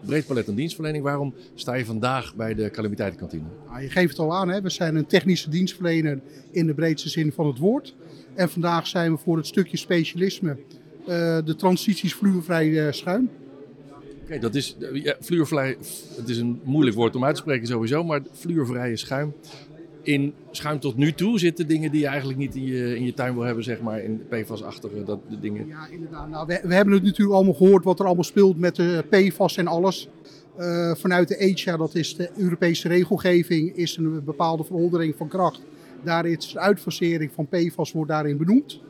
breed 0.05 0.25
palet 0.25 0.49
aan 0.49 0.55
dienstverlening? 0.55 1.03
Waarom 1.03 1.33
sta 1.55 1.73
je 1.73 1.86
vandaag 1.86 2.36
bij 2.36 2.53
de 2.53 2.69
calamiteitenkantine? 2.69 3.43
Nou, 3.69 3.81
je 3.81 3.89
geeft 3.89 4.09
het 4.09 4.19
al 4.19 4.36
aan, 4.36 4.49
hè? 4.49 4.62
we 4.62 4.69
zijn 4.69 4.95
een 4.95 5.05
technische 5.05 5.49
dienstverlener 5.49 6.19
in 6.51 6.67
de 6.67 6.73
breedste 6.73 7.09
zin 7.09 7.31
van 7.31 7.47
het 7.47 7.57
woord. 7.57 7.95
En 8.33 8.49
vandaag 8.49 8.88
zijn 8.88 9.12
we 9.12 9.17
voor 9.17 9.38
het 9.38 9.47
stukje 9.47 9.77
specialisme, 9.77 10.57
uh, 11.07 11.38
de 11.45 11.55
transities 11.57 12.13
vloervrij 12.13 12.67
uh, 12.67 12.91
schuim. 12.91 13.29
Oké, 13.89 14.23
okay, 14.23 14.39
dat 14.39 14.55
is, 14.55 14.75
ja, 14.93 15.15
het 16.15 16.29
is 16.29 16.38
een 16.38 16.59
moeilijk 16.63 16.95
woord 16.95 17.15
om 17.15 17.23
uit 17.23 17.36
te 17.36 17.41
spreken 17.41 17.67
sowieso, 17.67 18.03
maar 18.03 18.21
vloervrije 18.31 18.97
schuim 18.97 19.33
in 20.03 20.33
schuim 20.51 20.79
tot 20.79 20.97
nu 20.97 21.13
toe 21.13 21.39
zitten 21.39 21.67
dingen 21.67 21.91
die 21.91 22.01
je 22.01 22.07
eigenlijk 22.07 22.39
niet 22.39 22.55
in 22.55 22.65
je, 22.65 22.95
in 22.95 23.03
je 23.03 23.13
tuin 23.13 23.33
wil 23.33 23.43
hebben, 23.43 23.63
zeg 23.63 23.81
maar, 23.81 24.03
in 24.03 24.21
PFAS-achtige 24.29 25.03
dat, 25.03 25.19
de 25.29 25.39
dingen. 25.39 25.67
Ja, 25.67 25.87
inderdaad. 25.91 26.29
Nou, 26.29 26.47
we, 26.47 26.59
we, 26.63 26.73
hebben 26.73 26.93
het 26.93 27.03
natuurlijk 27.03 27.35
allemaal 27.35 27.53
gehoord 27.53 27.83
wat 27.83 27.99
er 27.99 28.05
allemaal 28.05 28.23
speelt 28.23 28.57
met 28.59 28.75
de 28.75 29.03
PFAS 29.09 29.57
en 29.57 29.67
alles. 29.67 30.09
Uh, 30.59 30.95
vanuit 30.95 31.27
de 31.27 31.35
ECHA, 31.35 31.77
dat 31.77 31.95
is 31.95 32.15
de 32.15 32.29
Europese 32.37 32.87
regelgeving, 32.87 33.75
is 33.75 33.97
een 33.97 34.23
bepaalde 34.23 34.63
verordening 34.63 35.15
van 35.15 35.27
kracht. 35.27 35.61
Daar 36.03 36.25
is 36.25 36.51
de 36.51 36.59
uitfasering 36.59 37.31
van 37.33 37.47
PFAS 37.47 37.91
wordt 37.91 38.09
daarin 38.09 38.37
benoemd. 38.37 38.81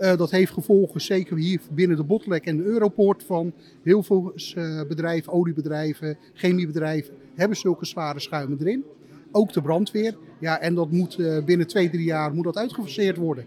Uh, 0.00 0.16
dat 0.16 0.30
heeft 0.30 0.52
gevolgen, 0.52 1.00
zeker 1.00 1.36
hier 1.36 1.60
binnen 1.70 1.96
de 1.96 2.04
Botlek 2.04 2.46
en 2.46 2.56
de 2.56 2.62
Europoort, 2.62 3.22
van 3.22 3.52
heel 3.82 4.02
veel 4.02 4.32
uh, 4.56 4.80
bedrijven, 4.88 5.32
oliebedrijven, 5.32 6.18
chemiebedrijven, 6.34 7.14
hebben 7.34 7.56
zulke 7.56 7.84
zware 7.84 8.20
schuimen 8.20 8.58
erin 8.60 8.84
ook 9.32 9.52
de 9.52 9.62
brandweer. 9.62 10.16
Ja, 10.38 10.60
en 10.60 10.74
dat 10.74 10.90
moet 10.90 11.18
uh, 11.18 11.44
binnen 11.44 11.66
twee, 11.66 11.90
drie 11.90 12.04
jaar 12.04 12.34
moet 12.34 12.44
dat 12.44 12.56
uitgefaseerd 12.56 13.16
worden. 13.16 13.44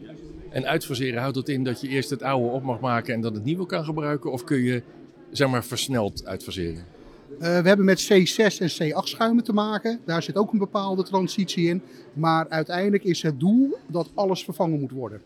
En 0.49 0.65
uitfaseren 0.65 1.19
houdt 1.19 1.35
dat 1.35 1.49
in 1.49 1.63
dat 1.63 1.81
je 1.81 1.87
eerst 1.87 2.09
het 2.09 2.23
oude 2.23 2.47
op 2.47 2.63
mag 2.63 2.79
maken 2.79 3.13
en 3.13 3.21
dat 3.21 3.35
het 3.35 3.43
nieuwe 3.43 3.65
kan 3.65 3.83
gebruiken? 3.83 4.31
Of 4.31 4.43
kun 4.43 4.61
je 4.61 4.83
zeg 5.31 5.49
maar 5.49 5.63
versneld 5.63 6.25
uitfaseren? 6.25 6.85
Uh, 7.33 7.39
we 7.39 7.67
hebben 7.67 7.85
met 7.85 8.03
C6 8.03 8.57
en 8.59 8.71
C8 8.71 9.03
schuimen 9.03 9.43
te 9.43 9.53
maken. 9.53 9.99
Daar 10.05 10.23
zit 10.23 10.35
ook 10.35 10.53
een 10.53 10.59
bepaalde 10.59 11.03
transitie 11.03 11.67
in. 11.67 11.81
Maar 12.13 12.49
uiteindelijk 12.49 13.03
is 13.03 13.21
het 13.21 13.39
doel 13.39 13.77
dat 13.87 14.11
alles 14.13 14.43
vervangen 14.43 14.79
moet 14.79 14.91
worden. 14.91 15.21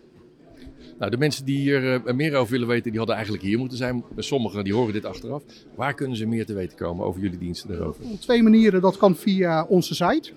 Nou, 0.99 1.11
de 1.11 1.17
mensen 1.17 1.45
die 1.45 1.57
hier 1.57 1.83
uh, 1.83 2.13
meer 2.13 2.35
over 2.35 2.51
willen 2.51 2.67
weten, 2.67 2.89
die 2.89 2.97
hadden 2.97 3.15
eigenlijk 3.15 3.45
hier 3.45 3.59
moeten 3.59 3.77
zijn. 3.77 4.03
Sommigen 4.15 4.63
die 4.63 4.73
horen 4.73 4.93
dit 4.93 5.05
achteraf. 5.05 5.43
Waar 5.75 5.93
kunnen 5.93 6.17
ze 6.17 6.25
meer 6.25 6.45
te 6.45 6.53
weten 6.53 6.77
komen 6.77 7.05
over 7.05 7.21
jullie 7.21 7.37
diensten 7.37 7.71
erover? 7.71 8.03
Op 8.03 8.21
twee 8.21 8.43
manieren. 8.43 8.81
Dat 8.81 8.97
kan 8.97 9.15
via 9.15 9.65
onze 9.65 9.95
site. 9.95 10.31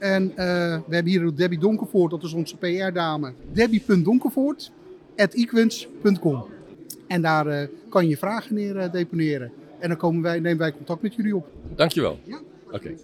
En 0.00 0.30
uh, 0.30 0.36
we 0.86 0.94
hebben 0.94 1.12
hier 1.12 1.34
Debbie 1.34 1.58
Donkervoort, 1.58 2.10
dat 2.10 2.22
is 2.22 2.32
onze 2.32 2.56
PR-dame. 2.56 3.32
Debbie.donkervoort.equins.com 3.52 6.44
En 7.06 7.22
daar 7.22 7.46
uh, 7.46 7.62
kan 7.88 8.02
je 8.02 8.08
je 8.08 8.16
vragen 8.16 8.54
neer 8.54 8.90
deponeren. 8.90 9.52
En 9.78 9.88
dan 9.88 9.96
komen 9.96 10.22
wij, 10.22 10.40
nemen 10.40 10.58
wij 10.58 10.72
contact 10.72 11.02
met 11.02 11.14
jullie 11.14 11.36
op. 11.36 11.46
Dankjewel. 11.74 12.18
Ja. 12.24 12.40
Oké. 12.66 12.76
Okay. 12.76 12.96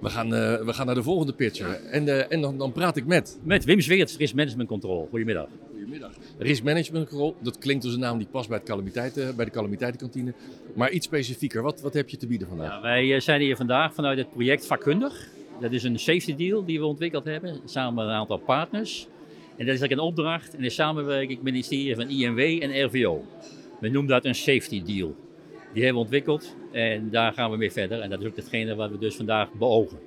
We 0.00 0.08
gaan, 0.08 0.26
uh, 0.26 0.64
we 0.64 0.72
gaan 0.72 0.86
naar 0.86 0.94
de 0.94 1.02
volgende 1.02 1.32
pitcher. 1.32 1.80
En, 1.90 2.06
uh, 2.06 2.32
en 2.32 2.40
dan, 2.40 2.58
dan 2.58 2.72
praat 2.72 2.96
ik 2.96 3.06
met... 3.06 3.38
Met 3.42 3.64
Wim 3.64 3.80
Zweerts, 3.80 4.16
Risk 4.16 4.34
Management 4.34 4.68
Control. 4.68 5.06
Goedemiddag. 5.10 5.48
Goedemiddag. 5.86 6.16
Risk 6.38 6.62
Management 6.62 7.08
Control, 7.08 7.36
dat 7.40 7.58
klinkt 7.58 7.84
als 7.84 7.94
een 7.94 8.00
naam 8.00 8.18
die 8.18 8.26
past 8.30 8.48
bij, 8.48 8.58
het 8.58 8.66
calamiteiten, 8.66 9.36
bij 9.36 9.44
de 9.44 9.50
calamiteitenkantine. 9.50 10.34
Maar 10.74 10.90
iets 10.90 11.06
specifieker, 11.06 11.62
wat, 11.62 11.80
wat 11.80 11.94
heb 11.94 12.08
je 12.08 12.16
te 12.16 12.26
bieden 12.26 12.48
vandaag? 12.48 12.70
Ja, 12.70 12.80
wij 12.80 13.14
eh, 13.14 13.20
zijn 13.20 13.40
hier 13.40 13.56
vandaag 13.56 13.94
vanuit 13.94 14.18
het 14.18 14.30
project 14.30 14.66
Vakkundig. 14.66 15.28
Dat 15.60 15.72
is 15.72 15.82
een 15.82 15.98
safety 15.98 16.36
deal 16.36 16.64
die 16.64 16.78
we 16.78 16.86
ontwikkeld 16.86 17.24
hebben, 17.24 17.60
samen 17.64 17.94
met 17.94 18.04
een 18.04 18.10
aantal 18.10 18.38
partners. 18.38 19.06
En 19.56 19.66
dat 19.66 19.74
is 19.74 19.80
eigenlijk 19.80 19.92
een 19.92 20.06
opdracht 20.06 20.54
in 20.54 20.62
de 20.62 20.70
samenwerking 20.70 21.28
met 21.28 21.36
het 21.36 21.44
ministerie 21.44 21.94
van 21.94 22.08
INW 22.08 22.62
en 22.62 22.84
RVO. 22.84 23.24
We 23.80 23.88
noemen 23.88 24.10
dat 24.10 24.24
een 24.24 24.34
safety 24.34 24.82
deal. 24.82 25.14
Die 25.72 25.84
hebben 25.84 26.02
we 26.02 26.08
ontwikkeld 26.08 26.56
en 26.72 27.10
daar 27.10 27.32
gaan 27.32 27.50
we 27.50 27.56
mee 27.56 27.72
verder. 27.72 28.00
En 28.00 28.10
dat 28.10 28.20
is 28.20 28.26
ook 28.26 28.36
hetgene 28.36 28.74
wat 28.74 28.90
we 28.90 28.98
dus 28.98 29.16
vandaag 29.16 29.52
beogen. 29.52 29.98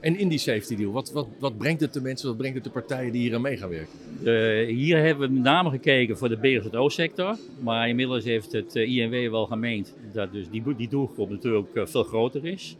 En 0.00 0.18
in 0.18 0.28
die 0.28 0.38
safety 0.38 0.76
deal, 0.76 0.92
wat, 0.92 1.12
wat, 1.12 1.26
wat 1.38 1.58
brengt 1.58 1.80
het 1.80 1.92
de 1.92 2.00
mensen, 2.00 2.28
wat 2.28 2.36
brengt 2.36 2.54
het 2.54 2.64
de 2.64 2.70
partijen 2.70 3.12
die 3.12 3.20
hier 3.20 3.34
aan 3.34 3.40
mee 3.40 3.56
gaan 3.56 3.68
werken? 3.68 3.98
hier 4.66 4.98
hebben 4.98 5.28
we 5.28 5.34
met 5.34 5.42
name 5.42 5.70
gekeken 5.70 6.18
voor 6.18 6.28
de 6.28 6.36
BZO-sector. 6.36 7.36
Maar 7.60 7.88
inmiddels 7.88 8.24
heeft 8.24 8.52
het 8.52 8.76
eh, 8.76 8.96
INW 8.96 9.30
wel 9.30 9.46
gemeend 9.46 9.94
dat 10.12 10.32
dus 10.32 10.50
die, 10.50 10.76
die 10.76 10.88
doelgroep 10.88 11.30
natuurlijk 11.30 11.74
eh, 11.74 11.86
veel 11.86 12.04
groter 12.04 12.44
is. 12.44 12.76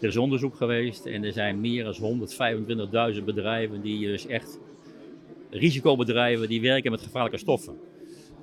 Er 0.00 0.08
is 0.08 0.16
onderzoek 0.16 0.54
geweest 0.56 1.06
en 1.06 1.24
er 1.24 1.32
zijn 1.32 1.60
meer 1.60 1.84
dan 1.84 2.28
125.000 3.14 3.24
bedrijven 3.24 3.80
die 3.80 4.06
dus 4.06 4.26
echt 4.26 4.58
risicobedrijven 5.50 6.48
die 6.48 6.60
werken 6.60 6.90
met 6.90 7.00
gevaarlijke 7.00 7.38
stoffen. 7.38 7.74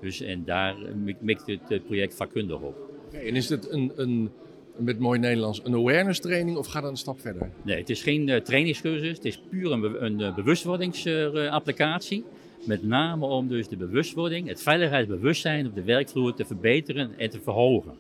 Dus, 0.01 0.21
en 0.21 0.43
daar 0.45 0.75
mikt 1.19 1.43
het 1.47 1.85
project 1.85 2.15
vakkundig 2.15 2.59
op. 2.59 2.75
Okay, 3.07 3.27
en 3.27 3.35
is 3.35 3.49
het 3.49 3.71
een, 3.71 3.91
een, 3.95 4.31
met 4.77 4.99
mooi 4.99 5.19
Nederlands, 5.19 5.61
een 5.63 5.73
awareness 5.73 6.19
training 6.19 6.57
of 6.57 6.67
gaat 6.67 6.81
het 6.81 6.91
een 6.91 6.97
stap 6.97 7.19
verder? 7.19 7.51
Nee, 7.63 7.77
het 7.77 7.89
is 7.89 8.01
geen 8.01 8.27
uh, 8.27 8.39
trainingscursus. 8.39 9.17
Het 9.17 9.25
is 9.25 9.41
puur 9.49 9.71
een, 9.71 10.03
een 10.03 10.19
uh, 10.19 10.35
bewustwordingsapplicatie. 10.35 12.19
Uh, 12.19 12.67
met 12.67 12.83
name 12.83 13.25
om 13.25 13.47
dus 13.47 13.67
de 13.67 13.77
bewustwording, 13.77 14.47
het 14.47 14.61
veiligheidsbewustzijn 14.61 15.67
op 15.67 15.75
de 15.75 15.83
werkvloer 15.83 16.33
te 16.33 16.45
verbeteren 16.45 17.17
en 17.17 17.29
te 17.29 17.39
verhogen. 17.41 17.93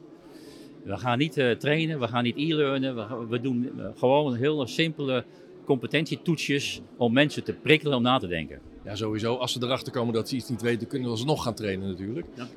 We 0.83 0.97
gaan 0.97 1.17
niet 1.17 1.37
uh, 1.37 1.51
trainen, 1.51 1.99
we 1.99 2.07
gaan 2.07 2.23
niet 2.23 2.37
e-learnen. 2.37 2.95
We, 2.95 3.25
we, 3.29 3.41
doen 3.41 3.71
gewoon 3.95 4.35
hele 4.35 4.67
simpele 4.67 5.25
competentietoetsjes 5.65 6.81
om 6.97 7.13
mensen 7.13 7.43
te 7.43 7.53
prikkelen 7.53 7.97
om 7.97 8.03
na 8.03 8.17
te 8.17 8.27
denken. 8.27 8.59
Ja, 8.83 8.95
sowieso. 8.95 9.35
Als 9.35 9.51
ze 9.51 9.63
erachter 9.63 9.93
komen 9.93 10.13
dat 10.13 10.29
ze 10.29 10.35
iets 10.35 10.49
niet 10.49 10.61
weten, 10.61 10.87
kunnen 10.87 11.07
we 11.07 11.13
alsnog 11.13 11.43
gaan 11.43 11.53
trainen 11.53 11.87
natuurlijk. 11.87 12.27
Ja. 12.35 12.47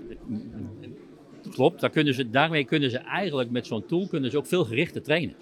Klopt, 1.53 1.81
daar 1.81 1.91
kunnen 1.91 2.15
ze, 2.15 2.31
daarmee 2.31 2.65
kunnen 2.65 2.91
ze 2.91 2.99
eigenlijk 2.99 3.51
met 3.51 3.67
zo'n 3.67 3.87
tool 3.87 4.07
kunnen 4.07 4.31
ze 4.31 4.37
ook 4.37 4.47
veel 4.47 4.65
gerichter 4.65 5.03
trainen. 5.03 5.35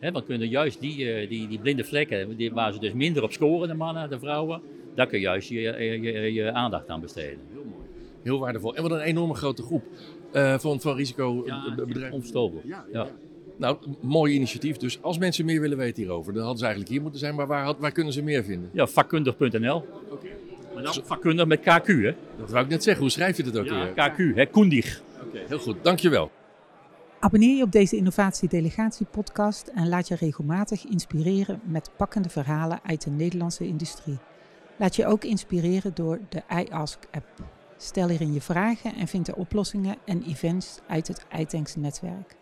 He, 0.00 0.12
want 0.12 0.24
kunnen 0.24 0.48
juist 0.48 0.80
die, 0.80 1.28
die, 1.28 1.48
die 1.48 1.58
blinde 1.58 1.84
vlekken, 1.84 2.36
die, 2.36 2.52
waar 2.52 2.72
ze 2.72 2.78
dus 2.78 2.92
minder 2.92 3.22
op 3.22 3.32
scoren, 3.32 3.68
de 3.68 3.74
mannen, 3.74 4.10
de 4.10 4.18
vrouwen, 4.18 4.60
daar 4.94 5.06
kun 5.06 5.18
je 5.18 5.24
juist 5.24 5.48
je, 5.48 5.60
je, 5.60 6.32
je 6.32 6.52
aandacht 6.52 6.88
aan 6.88 7.00
besteden. 7.00 7.38
Heel 7.52 7.64
mooi. 7.64 7.86
Heel 8.22 8.38
waardevol. 8.38 8.74
En 8.74 8.82
wat 8.82 8.90
een 8.90 9.00
enorme 9.00 9.34
grote 9.34 9.62
groep 9.62 9.84
uh, 10.32 10.58
van, 10.58 10.80
van 10.80 10.96
risicobedrijven. 10.96 12.00
Ja, 12.00 12.10
onverstoorbaar. 12.10 12.62
Ja, 12.64 12.84
ja. 12.92 13.02
ja. 13.02 13.10
Nou, 13.56 13.76
mooi 14.00 14.34
initiatief. 14.34 14.76
Dus 14.76 15.02
als 15.02 15.18
mensen 15.18 15.44
meer 15.44 15.60
willen 15.60 15.78
weten 15.78 16.02
hierover, 16.02 16.32
dan 16.32 16.42
hadden 16.42 16.58
ze 16.58 16.64
eigenlijk 16.64 16.94
hier 16.94 17.02
moeten 17.02 17.20
zijn. 17.20 17.34
Maar 17.34 17.46
waar, 17.46 17.74
waar 17.78 17.92
kunnen 17.92 18.12
ze 18.12 18.22
meer 18.22 18.44
vinden? 18.44 18.70
Ja, 18.72 18.86
vakkundig.nl. 18.86 19.86
Oké. 20.10 20.26
Maar 20.74 20.82
dan 20.82 20.94
vakkundig 21.04 21.46
met 21.46 21.60
KQ, 21.60 21.86
hè? 21.86 22.14
Dat 22.38 22.50
wou 22.50 22.64
ik 22.64 22.70
net 22.70 22.82
zeggen. 22.82 23.02
Hoe 23.02 23.12
schrijf 23.12 23.36
je 23.36 23.42
dat 23.42 23.58
ook 23.58 23.66
ja, 23.66 23.92
weer? 23.94 24.10
KQ, 24.10 24.36
hè? 24.36 24.46
Koendig. 24.46 25.02
Heel 25.46 25.58
goed. 25.58 25.84
Dankjewel. 25.84 26.30
Abonneer 27.20 27.56
je 27.56 27.62
op 27.62 27.72
deze 27.72 27.96
innovatiedelegatie-podcast 27.96 29.66
en 29.66 29.88
laat 29.88 30.08
je 30.08 30.14
regelmatig 30.14 30.84
inspireren 30.84 31.60
met 31.64 31.90
pakkende 31.96 32.28
verhalen 32.28 32.80
uit 32.82 33.04
de 33.04 33.10
Nederlandse 33.10 33.66
industrie. 33.66 34.18
Laat 34.76 34.96
je 34.96 35.06
ook 35.06 35.24
inspireren 35.24 35.94
door 35.94 36.20
de 36.28 36.42
iAsk-app. 36.48 37.26
Stel 37.76 38.08
hierin 38.08 38.32
je 38.32 38.40
vragen 38.40 38.94
en 38.94 39.08
vind 39.08 39.26
de 39.26 39.36
oplossingen 39.36 39.96
en 40.04 40.22
events 40.22 40.80
uit 40.88 41.08
het 41.08 41.26
iTanks-netwerk. 41.38 42.36